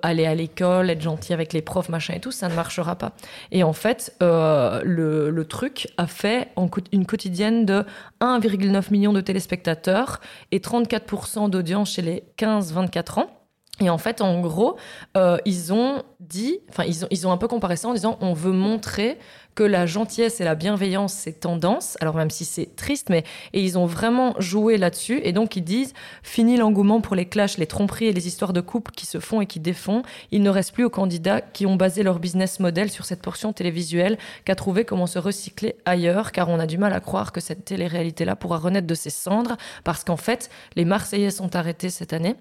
[0.00, 3.12] aller à l'école, être gentil avec les profs, machin et tout, ça ne marchera pas.
[3.52, 6.48] Et en fait, le, le, truc a fait
[6.90, 7.84] une quotidienne de
[8.22, 10.18] 1,9 million de téléspectateurs
[10.50, 13.37] et 34% d'audience chez les 15-24 ans.
[13.80, 14.76] Et en fait, en gros,
[15.16, 18.18] euh, ils ont dit, enfin, ils ont, ils ont un peu comparé ça en disant
[18.20, 19.18] on veut montrer
[19.58, 23.60] que la gentillesse et la bienveillance, c'est tendance, alors même si c'est triste, mais et
[23.60, 25.20] ils ont vraiment joué là-dessus.
[25.24, 28.60] Et donc, ils disent fini l'engouement pour les clashs, les tromperies et les histoires de
[28.60, 30.02] couples qui se font et qui défont.
[30.30, 33.52] Il ne reste plus aux candidats qui ont basé leur business model sur cette portion
[33.52, 37.40] télévisuelle qu'à trouver comment se recycler ailleurs, car on a du mal à croire que
[37.40, 42.12] cette télé-réalité-là pourra renaître de ses cendres, parce qu'en fait, les Marseillais sont arrêtés cette
[42.12, 42.36] année.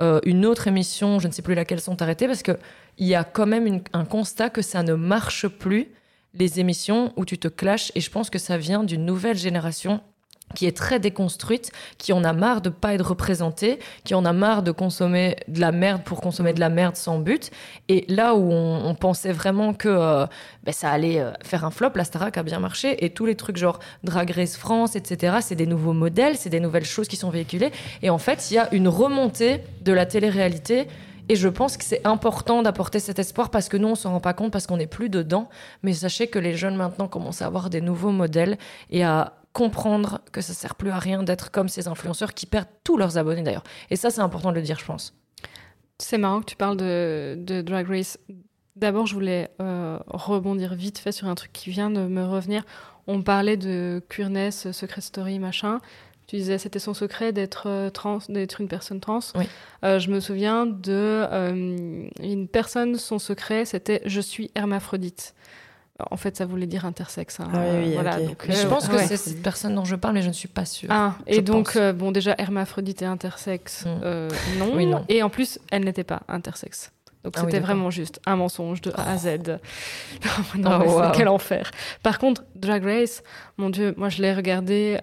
[0.00, 2.56] Euh, une autre émission, je ne sais plus laquelle, sont arrêtées parce que
[2.96, 5.88] il y a quand même un constat que ça ne marche plus
[6.34, 7.92] les émissions où tu te clashes.
[7.94, 10.00] Et je pense que ça vient d'une nouvelle génération
[10.54, 14.32] qui est très déconstruite, qui en a marre de pas être représentée, qui en a
[14.32, 17.50] marre de consommer de la merde pour consommer de la merde sans but.
[17.88, 20.26] Et là où on, pensait vraiment que euh,
[20.64, 23.04] ben, ça allait euh, faire un flop, la Starac a bien marché.
[23.04, 26.60] Et tous les trucs genre Drag Race France, etc., c'est des nouveaux modèles, c'est des
[26.60, 27.72] nouvelles choses qui sont véhiculées.
[28.02, 30.86] Et en fait, il y a une remontée de la télé-réalité
[31.28, 34.20] et je pense que c'est important d'apporter cet espoir parce que nous, on s'en rend
[34.20, 35.48] pas compte parce qu'on n'est plus dedans.
[35.82, 38.58] Mais sachez que les jeunes maintenant commencent à avoir des nouveaux modèles
[38.90, 42.68] et à comprendre que ça sert plus à rien d'être comme ces influenceurs qui perdent
[42.84, 43.64] tous leurs abonnés d'ailleurs.
[43.90, 45.14] Et ça, c'est important de le dire, je pense.
[45.98, 48.18] C'est marrant que tu parles de, Drag Race.
[48.74, 52.64] D'abord, je voulais euh, rebondir vite fait sur un truc qui vient de me revenir.
[53.06, 55.80] On parlait de queerness, secret story, machin.
[56.32, 59.18] Tu disais c'était son secret d'être euh, trans, d'être une personne trans.
[59.34, 59.46] Oui.
[59.84, 65.34] Euh, je me souviens de euh, une personne, son secret, c'était je suis hermaphrodite.
[66.10, 67.38] En fait, ça voulait dire intersexe.
[67.38, 67.50] Hein.
[67.52, 70.32] Ah oui, voilà, je pense que c'est cette personne dont je parle, mais je ne
[70.32, 70.88] suis pas sûre.
[70.90, 74.58] Ah, et donc, bon, déjà, hermaphrodite et intersexe, mm.
[74.58, 74.74] non.
[74.74, 75.04] Oui, non.
[75.10, 76.92] Et en plus, elle n'était pas intersexe.
[77.24, 79.58] Donc ah c'était vraiment juste un mensonge de A à Z.
[80.58, 81.70] non, oh, quel enfer.
[82.02, 83.22] Par contre, Drag Race,
[83.58, 84.98] mon Dieu, moi je l'ai regardé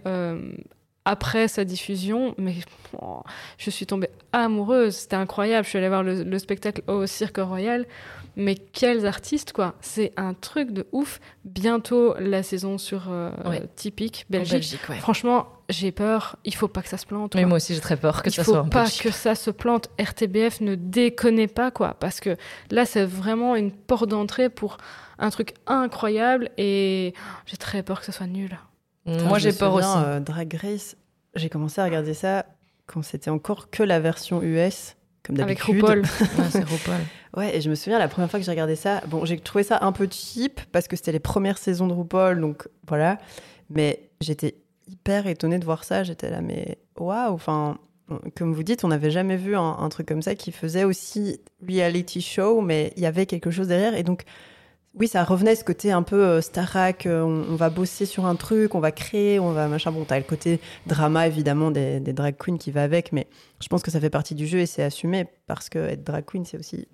[1.10, 2.54] après sa diffusion, mais
[3.02, 3.24] oh,
[3.58, 4.96] je suis tombée amoureuse.
[4.96, 5.64] C'était incroyable.
[5.64, 7.88] Je suis allée voir le, spectacle au Cirque Royal.
[8.36, 9.74] Mais quels artistes, quoi.
[9.82, 11.20] C'est un truc de ouf.
[11.46, 13.32] Bientôt la saison sur euh,
[13.76, 14.78] Typique, Belgique.
[15.00, 16.38] Franchement, j'ai peur.
[16.46, 17.34] Il faut pas que ça se plante.
[17.34, 19.50] Mais moi aussi, j'ai très peur que ça soit Il faut pas que ça se
[19.50, 19.90] plante.
[20.00, 21.96] RTBF ne déconne pas, quoi.
[22.00, 22.38] Parce que
[22.70, 24.78] là, c'est vraiment une porte d'entrée pour
[25.18, 26.52] un truc incroyable.
[26.60, 27.16] Et
[27.48, 28.60] j'ai très peur que ça soit nul.
[29.06, 29.88] Moi, j'ai peur aussi.
[29.98, 30.96] Euh, Drag Race,
[31.36, 32.46] j'ai commencé à regarder ça
[32.86, 35.84] quand c'était encore que la version US, comme d'habitude.
[35.86, 36.06] Avec
[36.66, 37.00] RuPaul.
[37.38, 39.64] Ouais, et je me souviens la première fois que j'ai regardé ça, bon, j'ai trouvé
[39.64, 43.20] ça un peu cheap parce que c'était les premières saisons de RuPaul, donc voilà.
[43.70, 44.56] Mais j'étais
[44.88, 46.04] hyper étonnée de voir ça.
[46.04, 47.78] J'étais là, mais waouh, enfin,
[48.36, 51.40] comme vous dites, on n'avait jamais vu un, un, truc comme ça qui faisait aussi
[51.68, 53.94] reality show, mais il y avait quelque chose derrière.
[53.94, 54.24] Et donc,
[55.00, 58.36] oui, ça revenait ce côté un peu euh, Starac, euh, on, va bosser sur un
[58.36, 59.92] truc, on va créer, on va machin.
[59.92, 63.28] Bon, t'as le côté drama évidemment des, drag queens qui va avec, mais
[63.62, 66.26] je pense que ça fait partie du jeu et c'est assumé parce que être drag
[66.26, 66.88] queen, c'est aussi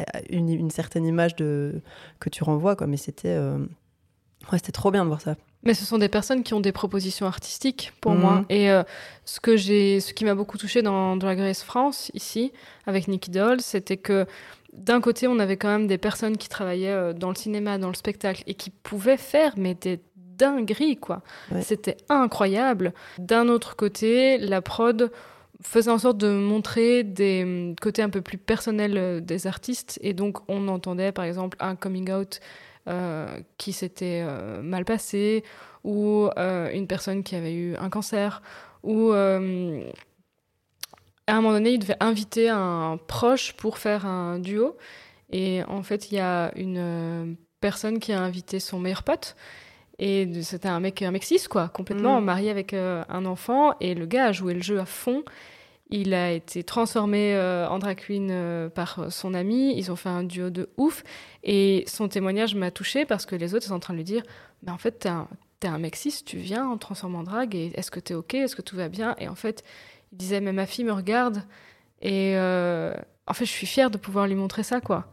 [0.00, 1.80] euh, une, certaine image de
[2.18, 2.88] que tu renvoies, quoi.
[2.88, 5.36] Mais c'était, ouais, c'était trop bien de voir ça.
[5.62, 8.40] Mais ce sont des personnes qui ont des propositions artistiques pour moi.
[8.40, 8.46] Mhm.
[8.50, 8.68] Et
[9.24, 12.52] ce que j'ai, ce qui m'a beaucoup touché dans Drag Race France ici
[12.86, 14.26] avec Nicky Doll, c'était que
[14.74, 17.88] d'un côté, on avait quand même des personnes qui travaillaient euh, dans le cinéma, dans
[17.88, 21.22] le spectacle, et qui pouvaient faire, mais des dingueries, quoi.
[21.60, 22.92] C'était incroyable.
[23.18, 25.12] D'un autre côté, la prod
[25.62, 29.98] faisait en sorte de montrer des hum, côtés un peu plus personnels euh, des artistes,
[30.02, 32.40] et donc on entendait, par exemple, un coming out
[32.86, 35.42] euh, qui s'était euh, mal passé,
[35.84, 38.42] ou euh, une personne qui avait eu un cancer,
[38.82, 39.12] ou
[41.26, 44.76] à un moment donné, il devait inviter un proche pour faire un duo.
[45.30, 49.36] Et en fait, il y a une euh, personne qui a invité son meilleur pote.
[49.98, 52.24] Et c'était un mec, un mec cis, quoi, complètement Mm.
[52.24, 53.74] marié avec euh, un enfant.
[53.80, 55.24] Et le gars a joué le jeu à fond.
[55.90, 59.74] Il a été transformé euh, en drag queen euh, par son ami.
[59.76, 61.04] Ils ont fait un duo de ouf.
[61.42, 64.22] Et son témoignage m'a touchée parce que les autres sont en train de lui dire
[64.62, 65.28] Mais en fait, t'es un,
[65.60, 67.54] t'es un mec cis, tu viens en te transformant en drag.
[67.54, 68.34] Et est-ce que t'es OK?
[68.34, 69.14] Est-ce que tout va bien?
[69.18, 69.62] Et en fait,
[70.14, 71.42] il disait Mais ma fille me regarde.
[72.00, 72.94] Et euh,
[73.26, 75.06] en fait, je suis fière de pouvoir lui montrer ça, quoi.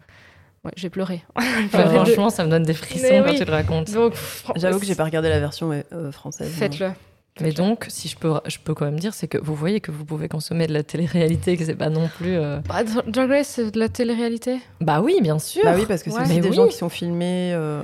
[0.64, 1.24] Ouais, j'ai pleuré.
[1.74, 3.38] De- franchement, ça me donne des frissons Mais quand oui.
[3.40, 3.92] tu le racontes.
[3.92, 6.52] Donc, fran- J'avoue que j'ai pas regardé la version euh, française.
[6.52, 6.92] Faites-le.
[7.40, 9.90] Mais donc, si je peux, je peux quand même dire, c'est que vous voyez que
[9.90, 12.36] vous pouvez consommer de la télé-réalité, que c'est pas non plus.
[12.36, 14.60] euh, Bah, Dra- Drag Race, c'est de la télé-réalité.
[14.82, 15.62] Bah oui, bien sûr.
[15.64, 16.24] Bah oui, parce que c'est Ouais.
[16.24, 16.56] aussi Mais des oui.
[16.56, 17.82] gens qui sont filmés euh,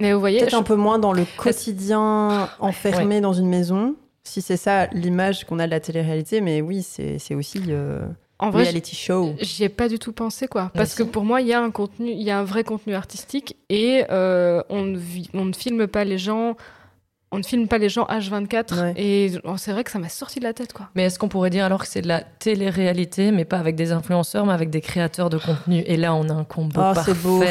[0.00, 3.96] Mais vous voyez, peut-être je- un peu moins dans le quotidien enfermé dans une maison.
[4.28, 8.06] Si c'est ça l'image qu'on a de la télé-réalité, mais oui, c'est aussi euh,
[8.38, 9.34] en vrai, reality show.
[9.40, 10.70] J'y ai pas du tout pensé, quoi.
[10.74, 12.94] Parce que pour moi, il y a un contenu, il y a un vrai contenu
[12.94, 16.56] artistique et euh, on, ne vi- on ne filme pas les gens.
[17.30, 18.94] On ne filme pas les gens H24 Ouais.
[18.96, 20.88] et oh, c'est vrai que ça m'a sorti de la tête quoi.
[20.94, 23.92] Mais est-ce qu'on pourrait dire alors que c'est de la télé-réalité, mais pas avec des
[23.92, 25.82] influenceurs, mais avec des créateurs de contenu?
[25.86, 27.12] Et là, on a un combo Oh, parfait.
[27.12, 27.42] c'est beau.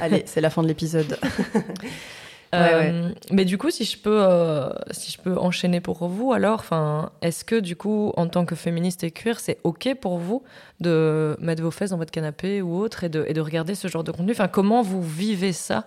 [0.00, 1.18] Allez, c'est la fin de l'épisode.
[2.54, 6.60] Euh, Mais du coup, si je peux, euh, si je peux enchaîner pour vous, alors,
[6.60, 10.42] enfin, est-ce que du coup, en tant que féministe et queer, c'est ok pour vous
[10.80, 13.88] de mettre vos fesses dans votre canapé ou autre et de, et de regarder ce
[13.88, 14.32] genre de contenu?
[14.32, 15.86] Enfin, comment vous vivez ça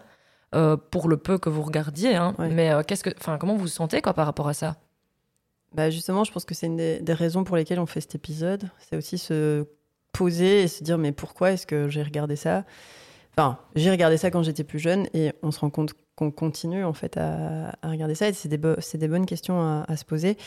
[0.54, 2.50] euh, pour le peu que vous regardiez hein, Ouais.
[2.50, 4.76] Mais qu'est-ce que, enfin, comment vous vous sentez quoi par rapport à ça?
[5.74, 8.16] Bah justement, je pense que c'est une des, des raisons pour lesquelles on fait cet
[8.16, 8.70] épisode.
[8.80, 9.66] C'est aussi se
[10.12, 12.64] poser et se dire mais pourquoi est-ce que j'ai regardé ça?
[13.38, 16.84] Enfin, j'ai regardé ça quand j'étais plus jeune et on se rend compte qu'on continue
[16.84, 19.96] en fait à, à regarder ça et c'est des, bo- des bonnes questions à, à
[19.96, 20.38] se poser.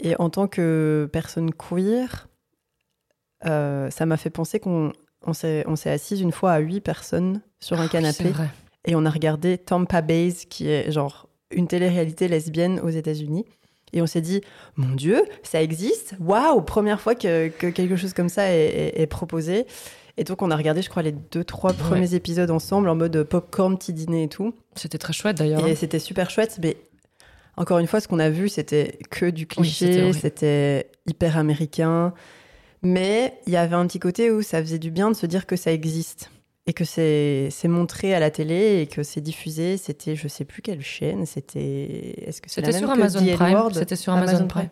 [0.00, 2.28] Et en tant que personne queer,
[3.44, 4.92] euh, ça m'a fait penser qu'on
[5.24, 8.24] on s'est, assise une fois à huit personnes sur un Ah canapé
[8.86, 13.44] et on a regardé Tampa Bay, qui est genre une télé-réalité lesbienne aux États-Unis.
[13.92, 14.40] Et on s'est dit,
[14.76, 18.64] mon Dieu, ça existe Waouh Première fois que, que quelque chose comme ça est,
[18.96, 19.66] est- est proposé.
[20.16, 23.22] Et donc, on a regardé, je crois, les deux, trois premiers épisodes ensemble en mode
[23.22, 24.54] popcorn, petit dîner et tout.
[24.74, 25.66] C'était très chouette d'ailleurs.
[25.66, 26.58] Et c'était super chouette.
[26.62, 26.76] Mais
[27.56, 32.12] encore une fois, ce qu'on a vu, c'était que du cliché, c'était hyper américain.
[32.82, 35.46] Mais il y avait un petit côté où ça faisait du bien de se dire
[35.46, 36.30] que ça existe
[36.66, 39.76] et que c'est montré à la télé et que c'est diffusé.
[39.76, 42.14] C'était, je sais plus quelle chaîne, c'était.
[42.26, 43.68] Est-ce que C'était sur Amazon Prime.
[43.72, 44.68] C'était sur Amazon, Prime.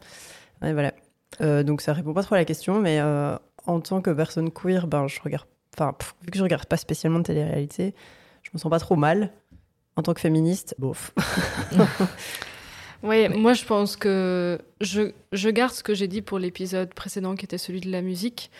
[0.62, 0.92] Ouais, voilà.
[1.40, 3.36] Euh, donc ça répond pas trop à la question, mais euh,
[3.70, 5.46] en tant que personne queer, ben je regarde.
[5.74, 7.94] Enfin, vu que je regarde pas spécialement de télé-réalité,
[8.42, 9.32] je me sens pas trop mal.
[9.96, 11.12] En tant que féministe, bof.
[13.02, 17.34] Oui, moi je pense que je, je garde ce que j'ai dit pour l'épisode précédent
[17.34, 18.50] qui était celui de la musique.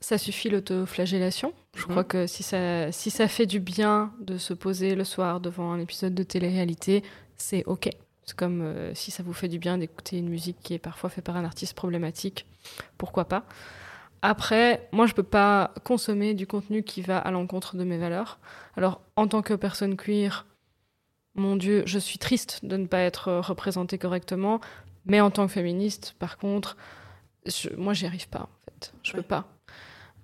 [0.00, 1.52] Ça suffit l'autoflagellation.
[1.74, 1.88] Je Mhm.
[1.90, 5.72] crois que si ça, si ça fait du bien de se poser le soir devant
[5.72, 7.02] un épisode de télé-réalité,
[7.36, 7.90] c'est ok.
[8.24, 11.10] C'est comme euh, si ça vous fait du bien d'écouter une musique qui est parfois
[11.10, 12.46] faite par un artiste problématique,
[12.96, 13.44] pourquoi pas?
[14.22, 18.38] Après, moi je peux pas consommer du contenu qui va à l'encontre de mes valeurs.
[18.76, 20.46] Alors en tant que personne queer,
[21.34, 24.60] mon Dieu, je suis triste de ne pas être représentée correctement.
[25.06, 26.76] Mais en tant que féministe, par contre,
[27.46, 28.92] je- moi, j'y arrive pas, en fait.
[29.02, 29.24] Je peux Ouais.
[29.24, 29.46] pas.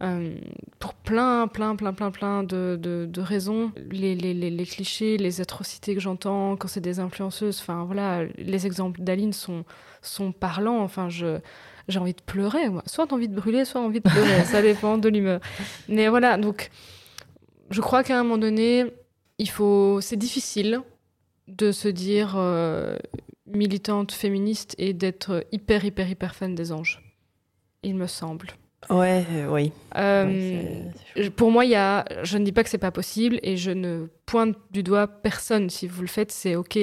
[0.03, 0.37] Euh,
[0.79, 3.73] pour plein, plein, plein, plein, plein de, de- de raisons.
[3.91, 8.25] Les, les- les- les clichés, les atrocités que j'entends quand c'est des influenceuses, enfin voilà,
[8.37, 9.65] les exemples d'Aline sont,
[10.03, 10.83] sont parlants.
[10.83, 11.39] Enfin, je,
[11.89, 12.83] j'ai envie de pleurer, moi.
[12.87, 14.45] Soit envie de brûler, soit envie de pleurer.
[14.45, 15.41] ça dépend de l'humeur.
[15.89, 16.71] Mais voilà, donc,
[17.71, 18.87] je crois qu'à un moment donné,
[19.39, 20.01] il faut.
[20.01, 20.81] C'est difficile
[21.49, 22.97] de se dire euh,
[23.47, 27.03] militante féministe et d'être hyper, hyper, hyper fan des anges.
[27.83, 28.49] Il me semble.
[28.91, 29.73] Ouais, euh, oui.
[29.97, 30.83] Euh,
[31.17, 33.57] Ouais, pour moi, il y a, je ne dis pas que c'est pas possible et
[33.57, 35.71] je ne pointe du doigt personne.
[35.71, 36.79] Si vous le faites, c'est ok.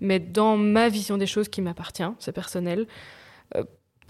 [0.00, 2.86] Mais dans ma vision des choses qui m'appartient, c'est personnel.
[3.56, 3.64] euh,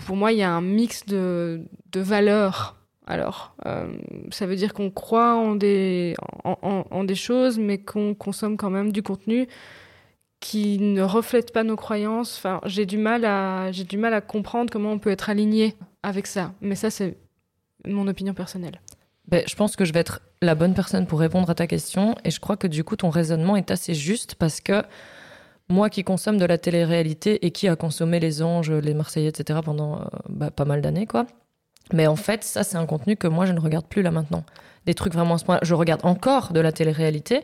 [0.07, 2.77] pour moi, il y a un mix de, de valeurs.
[3.07, 3.93] Alors, euh,
[4.31, 8.93] ça veut dire qu'on croit en des, en, des choses, mais qu'on consomme quand même
[8.93, 9.49] du contenu
[10.41, 12.37] qui ne reflète pas nos croyances.
[12.37, 15.75] Enfin, j'ai du mal à, j'ai du mal à comprendre comment on peut être aligné
[16.03, 16.53] avec ça.
[16.61, 17.17] Mais ça, c'est
[17.87, 18.81] mon opinion personnelle.
[19.29, 22.17] Ben, je pense que je vais être la bonne personne pour répondre à ta question
[22.25, 24.83] et je crois que du coup ton raisonnement est assez juste parce que
[25.69, 29.61] moi qui consomme de la télé-réalité et qui a consommé les anges, les Marseillais, etc.
[29.65, 31.27] pendant euh, bah, pas mal d'années quoi.
[31.93, 34.45] Mais en fait ça c'est un contenu que moi je ne regarde plus là maintenant.
[34.87, 35.59] Des trucs vraiment à ce point.
[35.63, 37.43] Je regarde encore de la télé-réalité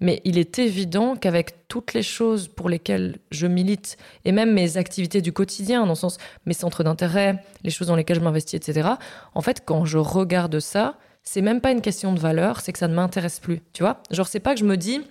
[0.00, 4.76] Mais il est évident qu'avec toutes les choses pour lesquelles je milite, et même mes
[4.76, 8.54] activités du quotidien, dans le sens mes centres d'intérêt, les choses dans lesquelles je m'investis,
[8.54, 8.90] etc.,
[9.34, 12.78] en fait, quand je regarde ça, c'est même pas une question de valeur, c'est que
[12.78, 13.60] ça ne m'intéresse plus.
[13.74, 15.02] Tu vois Genre, c'est pas que je me dis,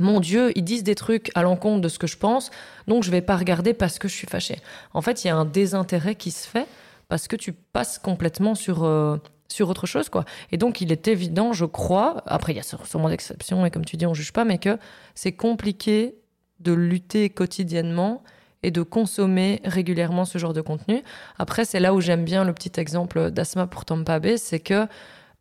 [0.00, 2.50] mon Dieu, ils disent des trucs à l'encontre de ce que je pense,
[2.86, 4.58] donc je vais pas regarder parce que je suis fâchée.
[4.94, 6.66] En fait, il y a un désintérêt qui se fait
[7.08, 9.16] parce que tu passes complètement sur, euh,
[9.48, 10.24] sur autre chose, quoi.
[10.50, 13.84] Et donc, il est évident, je crois, après, il y a sûrement d'exceptions, et comme
[13.84, 14.78] tu dis, on juge pas, mais que
[15.14, 16.16] c'est compliqué
[16.60, 18.22] de lutter quotidiennement
[18.62, 21.02] et de consommer régulièrement ce genre de contenu.
[21.38, 24.86] Après, c'est là où j'aime bien le petit exemple d'Asma pour Tampa Bay, c'est que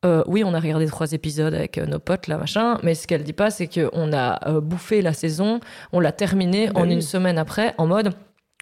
[0.06, 3.08] euh, oui, on a regardé trois épisodes avec euh, nos potes, là, machin, mais ce
[3.08, 5.60] qu'elle dit pas, c'est qu'on a euh, bouffé la saison,
[5.92, 6.94] on l'a terminée en oui.
[6.94, 8.14] une semaine après, en mode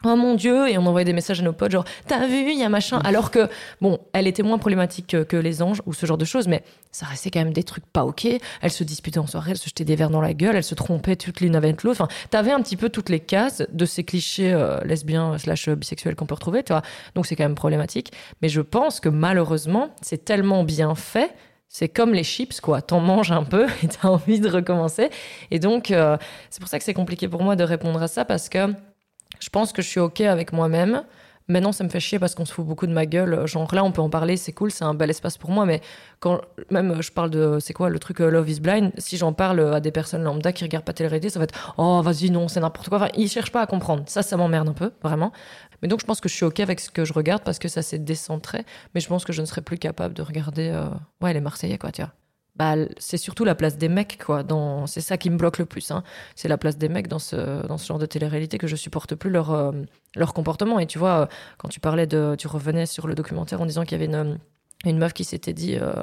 [0.05, 2.59] Oh mon Dieu, et on envoyait des messages à nos potes, genre T'as vu, il
[2.59, 2.99] y a machin?
[3.05, 3.47] Alors que,
[3.79, 6.63] bon, elle était moins problématique que, que les anges ou ce genre de choses, mais
[6.91, 8.27] ça restait quand même des trucs pas ok.
[8.61, 10.75] Elle se disputait en soirée, elle se jetait des verres dans la gueule, elle se
[10.75, 12.01] trompait toutes l'une avec l'autre.
[12.01, 16.15] Enfin, t'avais un petit peu toutes les cases de ces clichés euh, lesbiens slash bisexuels
[16.15, 16.81] qu'on peut retrouver, tu vois.
[17.15, 18.11] Donc c'est quand même problématique.
[18.41, 21.33] Mais je pense que malheureusement, c'est tellement bien fait.
[21.69, 22.81] C'est comme les chips, quoi.
[22.81, 25.09] T'en manges un peu et t'as envie de recommencer.
[25.49, 26.17] Et donc, euh,
[26.49, 28.73] c'est pour ça que c'est compliqué pour moi de répondre à ça parce que
[29.39, 31.03] je pense que je suis OK avec moi-même.
[31.49, 33.45] Maintenant, ça me fait chier parce qu'on se fout beaucoup de ma gueule.
[33.47, 35.65] Genre là, on peut en parler, c'est cool, c'est un bel espace pour moi.
[35.65, 35.81] Mais
[36.21, 39.17] quand même, euh, je parle de, c'est quoi le truc euh, Love is Blind Si
[39.17, 42.29] j'en parle à des personnes lambda qui regardent pas télé ça va être oh vas-y
[42.29, 42.97] non, c'est n'importe quoi.
[42.97, 44.03] Enfin, ils cherchent pas à comprendre.
[44.07, 45.33] Ça, ça m'emmerde un peu, vraiment.
[45.81, 47.67] Mais donc, je pense que je suis OK avec ce que je regarde parce que
[47.67, 48.65] ça s'est décentré.
[48.95, 50.85] Mais je pense que je ne serais plus capable de regarder, euh,
[51.21, 52.13] ouais, les Marseillais, quoi, tu vois.
[52.55, 54.43] Bah, c'est surtout la place des mecs, quoi.
[54.85, 55.89] C'est ça qui me bloque le plus.
[55.89, 56.03] Hein.
[56.35, 59.51] C'est la place des mecs dans ce, genre de télé-réalité que je supporte plus leur,
[59.51, 59.71] euh,
[60.35, 60.79] comportement.
[60.79, 61.25] Et tu vois, euh,
[61.57, 62.35] quand tu parlais de.
[62.37, 64.37] Tu revenais sur le documentaire en disant qu'il y avait une.
[64.85, 65.93] Une meuf qui s'était dit, euh,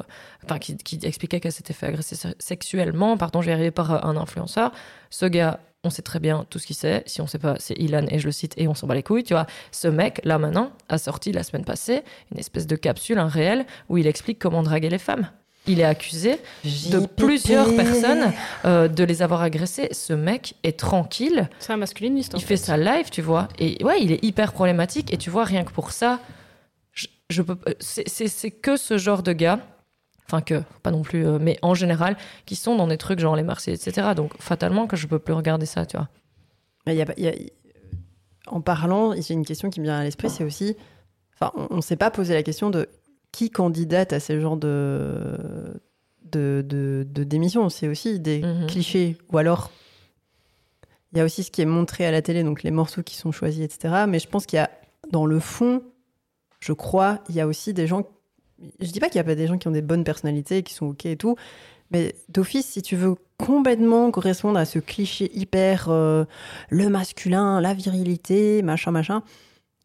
[0.42, 4.16] enfin qui, expliquait qu'elle s'était fait agresser se- sexuellement, pardon, j'ai arrivé par euh, un
[4.16, 4.72] influenceur.
[5.10, 7.02] Ce gars, on sait très bien tout ce qu'il sait.
[7.04, 9.02] Si on sait pas, c'est Ilan et je le cite et on s'en bat les
[9.02, 9.44] couilles, tu vois.
[9.70, 13.66] Ce mec, là maintenant, a sorti la semaine passée une espèce de capsule, un réel,
[13.90, 15.28] où il explique comment draguer les femmes.
[15.66, 18.32] Il est accusé de plusieurs personnes
[18.64, 19.88] euh, de les avoir agressés.
[19.92, 22.34] Ce mec est tranquille, C'est un masculiniste.
[22.34, 23.48] en il fait sa live, tu vois.
[23.58, 25.12] Et ouais, il est hyper problématique.
[25.12, 26.18] Et tu vois, rien que pour ça,
[26.92, 27.58] je, je peux.
[27.68, 29.60] euh, c'est- que ce genre de gars,
[30.26, 33.36] enfin que, pas non plus, euh, mais en général, qui sont dans des trucs genre
[33.36, 34.08] les Marseillais, etc.
[34.16, 36.08] Donc fatalement que je peux plus regarder ça, tu vois.
[36.86, 37.32] Il y a y a-
[38.46, 40.74] En parlant, j'ai une question qui me vient à l'esprit, c'est aussi.
[41.34, 42.88] Enfin, on ne s'est pas posé la question de
[43.32, 45.80] qui candidate à ce genre de,
[46.24, 47.68] de, de, de démission.
[47.68, 48.66] C'est aussi des Mhm.
[48.66, 49.16] clichés.
[49.32, 49.70] Ou alors,
[51.12, 53.16] il y a aussi ce qui est montré à la télé, donc les morceaux qui
[53.16, 54.04] sont choisis, etc.
[54.08, 54.70] Mais je pense qu'il y a,
[55.10, 55.82] dans le fond,
[56.60, 58.04] je crois, il y a aussi des gens.
[58.80, 60.74] Je dis pas qu'il n'y a pas des gens qui ont des bonnes personnalités, qui
[60.74, 61.36] sont OK et tout.
[61.90, 66.24] Mais d'office, si tu veux complètement correspondre à ce cliché hyper euh,
[66.68, 69.22] le masculin, la virilité, machin, machin,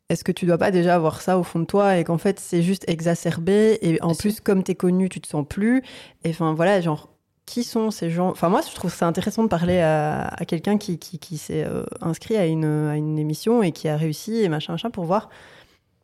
[0.10, 2.40] est-ce que tu dois pas déjà avoir ça au fond de toi et qu'en fait
[2.40, 5.84] c'est juste exacerbé et en Bien plus comme t'es connu, tu te sens plus
[6.24, 7.10] et enfin voilà genre
[7.46, 8.30] qui sont ces gens?
[8.30, 11.64] Enfin moi je trouve ça intéressant de parler à, à quelqu'un qui, qui, qui s'est
[11.64, 15.06] euh, inscrit à une, à une émission et qui a réussi et machin machin pour
[15.06, 15.30] voir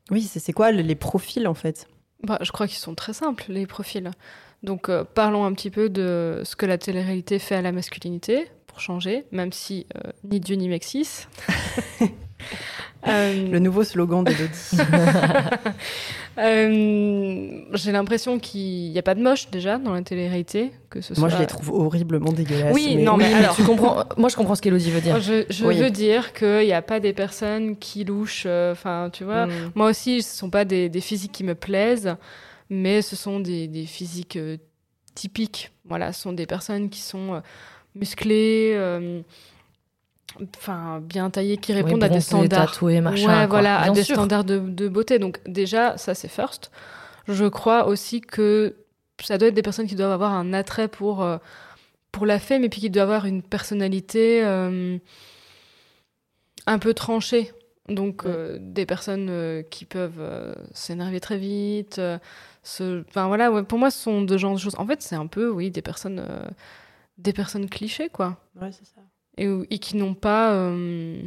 [0.10, 1.88] oui c'est c'est quoi les, les profils en fait?
[2.24, 4.12] Bah, je crois qu'ils sont très simples, les profils.
[4.64, 8.48] Donc, euh, parlons un petit peu de ce que la télé-réalité fait à la masculinité,
[8.68, 11.28] pour changer, même si euh, ni Dieu ni Mexis.
[13.08, 14.78] Euh, le nouveau slogan d'Elodie
[16.38, 20.72] euh, J'ai l'impression qu'il n'y a pas de moche déjà dans la télé-réalité.
[20.90, 23.64] Que ce moi je soit- les trouve horriblement dégueulasses Oui, non, mais Oui, alors- tu
[23.64, 24.04] comprends.
[24.18, 25.20] Moi, je comprends ce qu'Elodie veut dire.
[25.20, 25.78] Je, je Oui.
[25.78, 28.44] veux dire qu'il n'y a pas des personnes qui louchent.
[28.46, 29.72] euh, Enfin, tu vois, Mm.
[29.76, 32.16] moi aussi, ce ne sont pas des, des physiques qui me plaisent,
[32.70, 34.58] mais ce sont des, des physiques euh,
[35.16, 35.72] typiques.
[35.86, 37.40] Voilà, ce sont des personnes qui sont euh,
[37.96, 39.22] musclées, euh,
[40.58, 42.72] enfin, bien taillées, qui Oui, répondent à des standards.
[42.72, 43.42] tatoué, machin.
[43.42, 44.16] ouais, voilà, à des sûr.
[44.16, 45.20] standards de, de beauté.
[45.20, 46.72] Donc, déjà, ça, c'est first.
[47.28, 48.76] Je crois aussi que
[49.22, 51.38] ça doit être des personnes qui doivent avoir un attrait pour, euh,
[52.12, 54.98] pour la femme et puis qui doivent avoir une personnalité euh,
[56.68, 57.52] un peu tranchée.
[57.90, 62.00] Donc, euh, des personnes euh, qui peuvent euh, s'énerver très vite.
[62.00, 62.18] euh,
[62.64, 63.04] se...
[63.10, 64.76] Enfin, voilà, ouais, pour moi, ce sont de genre de choses.
[64.78, 66.46] En fait, c'est un peu, oui, des personnes, euh,
[67.18, 69.02] des personnes clichés, quoi ouais c'est ça
[69.70, 70.52] et, qui n'ont pas.
[70.54, 71.22] euh,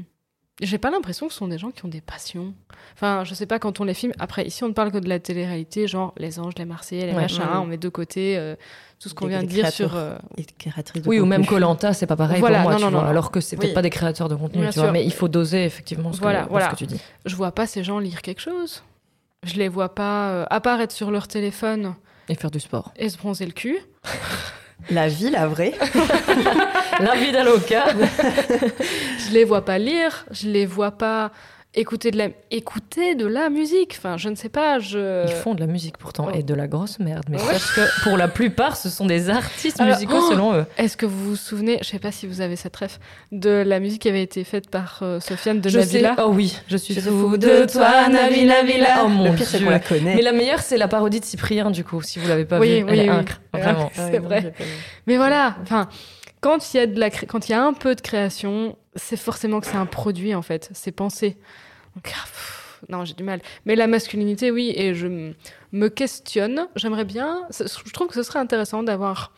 [0.62, 2.54] J'ai pas l'impression que ce sont des gens qui ont des passions.
[2.94, 4.12] Enfin, je sais pas quand on les filme.
[4.20, 7.12] Après, ici, on ne parle que de la télé-réalité, genre les anges, les Marseillais, les
[7.14, 7.22] Ouais.
[7.22, 7.42] machins.
[7.54, 8.54] On met de côté euh,
[9.00, 9.96] tout ce qu'on vient de dire sur.
[9.96, 11.44] euh, et créatrice de Oui, ou même.
[11.44, 13.08] Colanta, c'est pas pareil Voilà, pour moi, non, tu non, vois, non.
[13.08, 13.74] alors que c'est peut-être Oui.
[13.74, 16.50] pas des créateurs de contenu, tu vois, mais il faut doser effectivement ce, Voilà, que,
[16.50, 16.66] voilà.
[16.66, 17.00] ce que tu dis.
[17.26, 18.84] Je vois pas ces gens lire quelque chose.
[19.42, 21.94] Je les vois pas, euh, à part être sur leur téléphone
[22.28, 22.92] Et faire du sport.
[22.96, 23.76] et se bronzer le cul.
[24.90, 25.74] La vie, la vraie.
[27.00, 27.86] La vie d'Aloca.
[29.18, 31.32] je les vois pas lire, je les vois pas
[31.74, 33.94] écouter de la, écouter de la musique.
[33.98, 34.78] Enfin, je ne sais pas.
[34.78, 35.24] Je...
[35.26, 36.34] Ils font de la musique pourtant Oh.
[36.36, 37.24] et de la grosse merde.
[37.28, 37.54] Mais Ouais.
[37.58, 40.64] sache que pour la plupart, ce sont des artistes Alors, musicaux oh selon eux.
[40.78, 43.00] Est-ce que vous vous souvenez, je sais pas si vous avez cette ref,
[43.32, 46.02] de la musique qui avait été faite par euh, Sofiane de Je sais.
[46.18, 49.02] Oh oui, je suis fou de toi, Navi Nabila.
[49.04, 49.66] Oh mon Le pire, c'est dieu.
[49.66, 50.14] qu'on la connaît.
[50.16, 52.78] Mais la meilleure, c'est la parodie de Cyprien, du coup, si vous l'avez pas Oui,
[52.78, 52.84] vue.
[52.84, 53.16] oui, Elle est oui.
[53.16, 53.90] incre, vraiment.
[53.94, 54.52] C'est vrai.
[55.06, 55.88] Mais voilà, enfin,
[56.44, 60.42] quand il y a un peu de création, c'est forcément que c'est un produit en
[60.42, 61.36] fait, c'est pensé.
[61.94, 62.26] Donc, ah,
[62.88, 63.40] non, j'ai du mal.
[63.64, 65.32] Mais la masculinité, oui, et je
[65.72, 66.68] me questionne.
[66.76, 67.46] J'aimerais bien.
[67.50, 69.32] Je trouve que ce serait intéressant d'avoir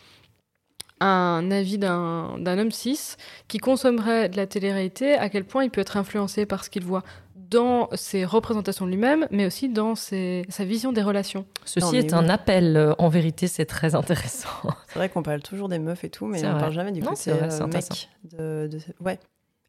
[1.00, 3.16] un avis d'un homme cis
[3.48, 6.84] qui consommerait de la télé-réalité, à quel point il peut être influencé par ce qu'il
[6.84, 7.02] voit
[7.50, 11.46] dans ses représentations de lui-même, mais aussi dans ses- sa vision des relations.
[11.64, 12.18] Ceci Non, est oui.
[12.18, 12.76] un appel.
[12.76, 14.48] euh, En vérité, c'est très intéressant.
[14.88, 16.60] C'est vrai qu'on parle toujours des meufs et tout, mais on vrai.
[16.60, 18.08] parle jamais du Non, côté euh, mec.
[18.24, 19.18] De, de- Ouais.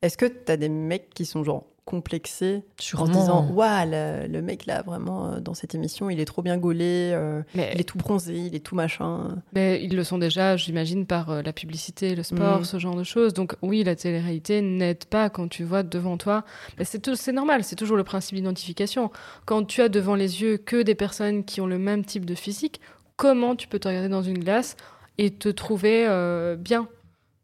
[0.02, 3.06] Est-ce que t'as des mecs qui sont genre complexés en se Sûrement.
[3.20, 6.58] disant Waouh, le, le mec là, vraiment, euh, dans cette émission, il est trop bien
[6.58, 9.38] gaulé, euh, Mais il est tout bronzé, il est tout machin.
[9.54, 12.66] Mais ils le sont déjà, j'imagine, par euh, la publicité, le sport, Mhm.
[12.66, 13.34] ce genre de choses.
[13.34, 16.44] Donc oui, la télé-réalité n'aide pas quand tu vois devant toi.
[16.78, 19.10] Mais c'est tout- c'est normal, c'est toujours le principe d'identification.
[19.46, 22.36] Quand tu as devant les yeux que des personnes qui ont le même type de
[22.36, 22.82] physique,
[23.16, 24.76] comment tu peux te regarder dans une glace
[25.18, 26.88] et te trouver euh, bien?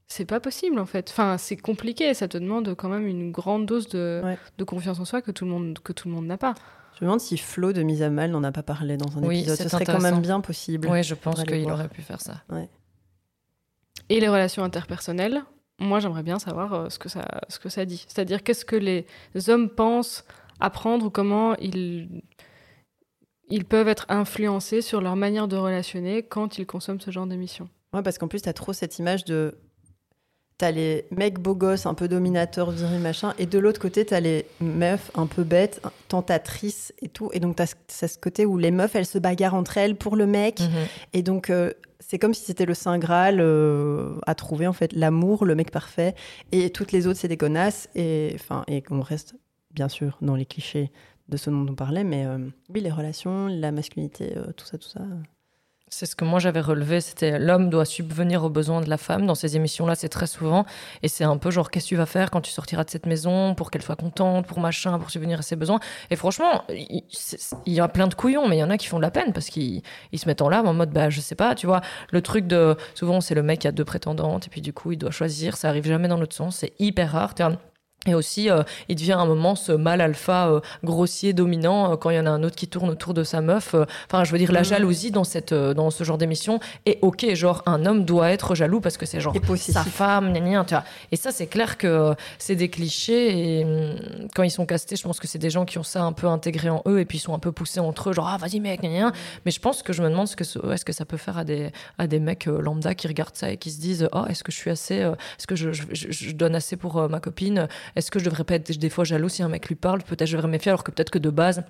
[0.08, 1.10] C'est pas possible en fait.
[1.10, 2.14] Enfin, c'est compliqué.
[2.14, 4.38] Ça te demande quand même une grande dose de, Ouais.
[4.58, 6.54] de confiance en soi que tout le monde que tout le monde n'a pas.
[6.95, 9.24] Je me demande si Flo de Mise à Mal n'en a pas parlé dans un
[9.24, 9.58] Oui, épisode.
[9.58, 10.88] Ce serait quand même bien possible.
[10.89, 12.43] Oui, je pense qu'il aurait pu faire ça.
[14.10, 15.41] Et les relations interpersonnelles,
[15.80, 18.06] moi j'aimerais bien savoir euh, ce, que ça, ce que ça dit.
[18.08, 19.06] C'est-à-dire qu'est-ce que les
[19.47, 20.24] hommes pensent
[20.60, 22.22] apprendre ou comment ils,
[23.49, 27.70] ils peuvent être influencés sur leur manière de relationner quand ils consomment ce genre d'émissions?
[27.93, 29.58] Ouais, parce qu'en plus, t'as trop cette image de.
[30.58, 34.20] T'as les mecs beaux gosses, un peu dominateurs, virils, machin, et de l'autre côté, t'as
[34.20, 37.30] les meufs un peu bêtes, tentatrices et tout.
[37.34, 40.28] Et donc, t'as ce, côté où les meufs, elles se bagarrent entre elles pour le
[40.28, 40.60] mec.
[40.60, 40.70] Mhm.
[41.14, 44.93] Et donc, euh, c'est comme si c'était le Saint Graal euh, à trouver, en fait,
[44.93, 46.14] l'amour, le mec parfait.
[46.51, 47.89] Et toutes les autres, c'est des connasses.
[47.95, 49.36] Et, enfin, et qu'on reste,
[49.72, 50.91] bien sûr, dans les clichés
[51.30, 52.04] de ce dont on parlait.
[52.04, 52.38] Mais euh,
[52.70, 55.01] oui, les relations, la masculinité, tout ça, tout ça.
[55.94, 59.28] C'est ce que moi j'avais relevé, c'était l'homme doit subvenir aux besoins de la femme.
[59.28, 60.66] Dans ces émissions-là, c'est très souvent.
[61.04, 63.06] Et c'est un peu genre, qu'est-ce que tu vas faire quand tu sortiras de cette
[63.06, 63.54] maison?
[63.54, 65.80] Pour qu'elle soit contente, pour machin, pour subvenir à ses besoins.
[66.10, 68.98] Et franchement, il y a plein de couillons, mais il y en a qui font
[68.98, 71.36] de la peine parce qu'ils ils se mettent en larmes en mode, bah je sais
[71.36, 71.82] pas, tu vois,
[72.12, 72.76] le truc de.
[72.96, 75.56] Souvent, c'est le mec qui a deux prétendantes et puis du coup, il doit choisir.
[75.58, 76.58] Ça arrive jamais dans l'autre sens.
[76.58, 77.36] C'est hyper rare.
[78.06, 81.95] Et aussi, euh, il devient à un moment ce mâle alpha euh, grossier, dominant, euh,
[81.95, 83.74] quand il y en a un autre qui tourne autour de sa meuf.
[83.76, 84.66] euh, Enfin, je veux dire, la Mhm.
[84.66, 87.34] jalousie dans, cette, euh, dans ce genre d'émission est ok.
[87.34, 90.84] Genre, un homme doit être jaloux parce que c'est genre sa femme, gna tu vois.
[91.12, 93.60] Et ça, c'est clair que euh, c'est des clichés.
[93.60, 93.95] Et hum,
[94.36, 96.28] quand ils sont castés, je pense que c'est des gens qui ont ça un peu
[96.28, 98.60] intégré en eux et puis ils sont un peu poussés entre eux, genre, ah, vas-y,
[98.60, 99.12] mec, gna gna.
[99.45, 101.38] Mais je pense que je me demande ce que ce- est-ce que ça peut faire
[101.38, 104.43] à des, à des mecs lambda qui regardent ça et qui se disent, oh, est-ce
[104.43, 108.12] que je suis assez, euh, est-ce que je, je, donne assez pour ma copine Est-ce
[108.12, 110.02] que je devrais pas être des fois jaloux si un mec lui parle?
[110.04, 111.64] Peut-être je devrais me méfier alors que peut-être que de base,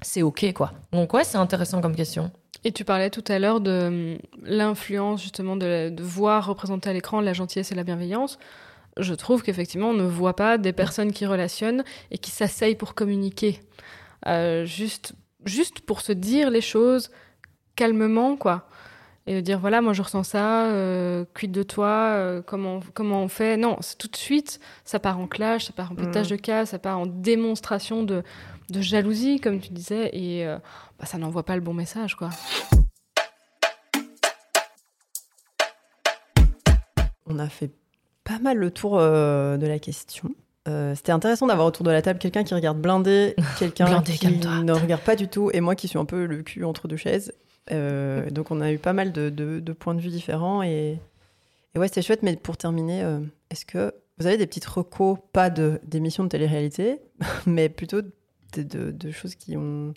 [0.00, 0.72] c'est ok, quoi.
[0.92, 2.30] Donc, ouais, c'est intéressant comme question.
[2.64, 7.20] Et tu parlais tout à l'heure de hum, l'influence justement de, voir représenter à l'écran
[7.20, 8.38] la gentillesse et la bienveillance.
[8.98, 12.94] Je trouve qu'effectivement, on ne voit pas des personnes qui relationnent et qui s'asseyent pour
[12.94, 13.60] communiquer.
[14.26, 15.14] Euh, juste,
[15.44, 17.10] juste pour se dire les choses
[17.74, 18.68] calmement, quoi.
[19.28, 23.22] Et de dire, voilà, moi je ressens ça, euh, quid de toi, euh, comment, comment
[23.22, 23.56] on fait?
[23.56, 26.36] Non, c'est tout de suite, ça part en clash, ça part en pétage Mhm.
[26.36, 28.24] de cas, ça part en démonstration de,
[28.70, 30.58] de jalousie, comme tu disais, et euh,
[30.98, 32.30] bah, ça n'envoie pas le bon message, quoi.
[37.26, 37.70] On a fait
[38.24, 40.30] pas mal le tour euh, de la question.
[40.68, 44.72] Euh, C'était intéressant d'avoir autour de la table quelqu'un qui regarde blindé, quelqu'un qui ne
[44.72, 47.32] regarde pas du tout, et moi qui suis un peu le cul entre deux chaises.
[47.70, 50.98] Euh, donc on a eu pas mal de, de- de points de vue différents et,
[51.74, 52.22] et ouais c'était chouette.
[52.22, 56.28] Mais pour terminer, euh, est-ce que vous avez des petites recos, pas de d'émissions de
[56.28, 56.98] télé-réalité,
[57.46, 59.94] mais plutôt de, de- de choses qui ont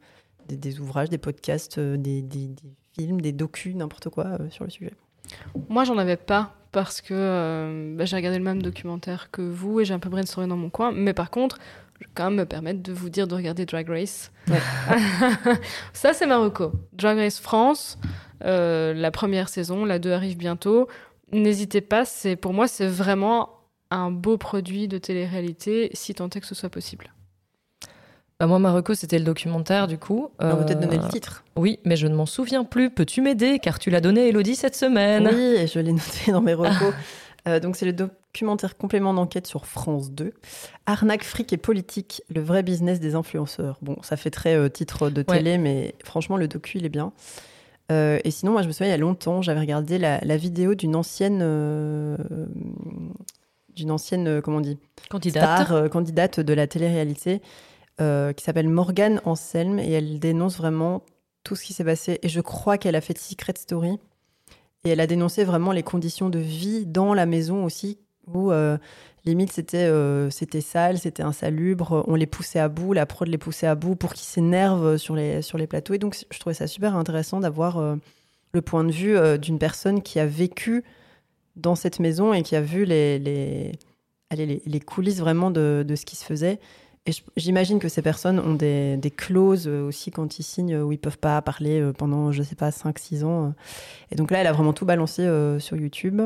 [0.47, 2.63] des, des ouvrages, des podcasts, euh, des, des- des
[2.97, 4.93] films, des docus, n'importe quoi euh, sur le sujet?
[5.69, 9.85] Moi, j'en avais pas parce que bah, j'ai regardé le même documentaire que vous et
[9.85, 10.91] j'ai un peu brainstormé dans mon coin.
[10.91, 11.57] Mais par contre,
[11.99, 14.31] je vais quand même me permettre de vous dire de regarder Drag Race.
[14.49, 14.59] Ouais.
[15.93, 16.71] Ça, c'est Marocco.
[16.93, 17.97] Drag Race France,
[18.43, 20.87] euh, la première saison, la 2 arrive bientôt.
[21.31, 23.49] N'hésitez pas, c'est pour moi, c'est vraiment
[23.91, 27.11] un beau produit de télé-réalité, si tant est que ce soit possible.
[28.39, 30.29] Bah, moi, Marocco, c'était le documentaire, du coup.
[30.39, 31.45] On va peut-être Euh, donner le titre.
[31.55, 32.89] Oui, mais je ne m'en souviens plus.
[32.89, 33.59] Peux-tu m'aider?
[33.59, 35.29] Car tu l'as donné à Elodie cette semaine.
[35.31, 36.93] Oui, et je l'ai noté dans mes recos.
[37.47, 37.93] Euh, donc, c'est le
[38.35, 40.33] documentaire complément d'enquête sur France 2.
[40.85, 43.77] Arnaque, fric et politique, le vrai business des influenceurs.
[43.81, 45.37] Bon, ça fait très euh, titre de Ouais.
[45.37, 47.13] télé, mais franchement, le docu, il est bien.
[47.93, 50.35] Euh, et sinon, moi, je me souviens, il y a longtemps, j'avais regardé la, la
[50.35, 51.39] vidéo d'une ancienne.
[51.41, 52.17] euh,
[53.73, 54.77] d'une ancienne, comment on dit?
[55.09, 55.65] Candidate.
[55.67, 57.41] star, candidate de la télé-réalité,
[57.99, 61.03] qui s'appelle Morgane Anselme, et elle dénonce vraiment
[61.43, 62.19] tout ce qui s'est passé.
[62.21, 63.97] Et je crois qu'elle a fait Secret Story.
[64.85, 67.97] Et elle a dénoncé vraiment les conditions de vie dans la maison aussi,
[68.33, 68.77] où euh,
[69.25, 73.37] limite c'était euh, c'était sale, c'était insalubre, on les poussait à bout, la prod les
[73.37, 75.93] poussait à bout pour qu'ils s'énervent sur les, sur les plateaux.
[75.93, 77.95] Et donc je trouvais ça super intéressant d'avoir euh,
[78.53, 80.83] le point de vue euh, d'une personne qui a vécu
[81.55, 83.71] dans cette maison et qui a vu les, les,
[84.29, 86.59] allez, les, les coulisses vraiment de, de ce qui se faisait.
[87.07, 90.97] Et j'imagine que ces personnes ont des, des clauses aussi quand ils signent où ils
[90.97, 93.53] peuvent pas parler pendant, je sais pas, 5-6 ans.
[94.09, 95.21] Et donc là, elle a vraiment tout balancé
[95.59, 96.19] sur YouTube.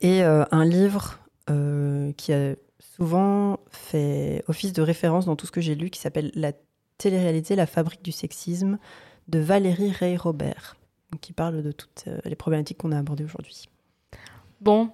[0.00, 1.18] Et euh, un livre
[1.48, 6.00] euh, qui a souvent fait office de référence dans tout ce que j'ai lu, qui
[6.00, 6.52] s'appelle La
[6.98, 8.78] télé-réalité, la fabrique du sexisme,
[9.28, 10.76] de Valérie Ray-Robert,
[11.12, 13.68] donc qui parle de toutes euh, les problématiques qu'on a abordées aujourd'hui.
[14.60, 14.90] Bon,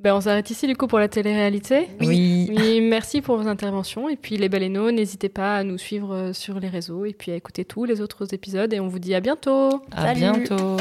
[0.00, 1.88] ben on s'arrête ici du coup pour la télé-réalité.
[2.00, 2.50] Oui.
[2.56, 4.08] Oui, merci pour vos interventions.
[4.08, 7.36] Et puis les baleineaux, n'hésitez pas à nous suivre sur les réseaux et puis à
[7.36, 8.72] écouter tous les autres épisodes.
[8.72, 9.82] Et on vous dit à bientôt.
[9.92, 10.20] À Salut.
[10.20, 10.76] bientôt.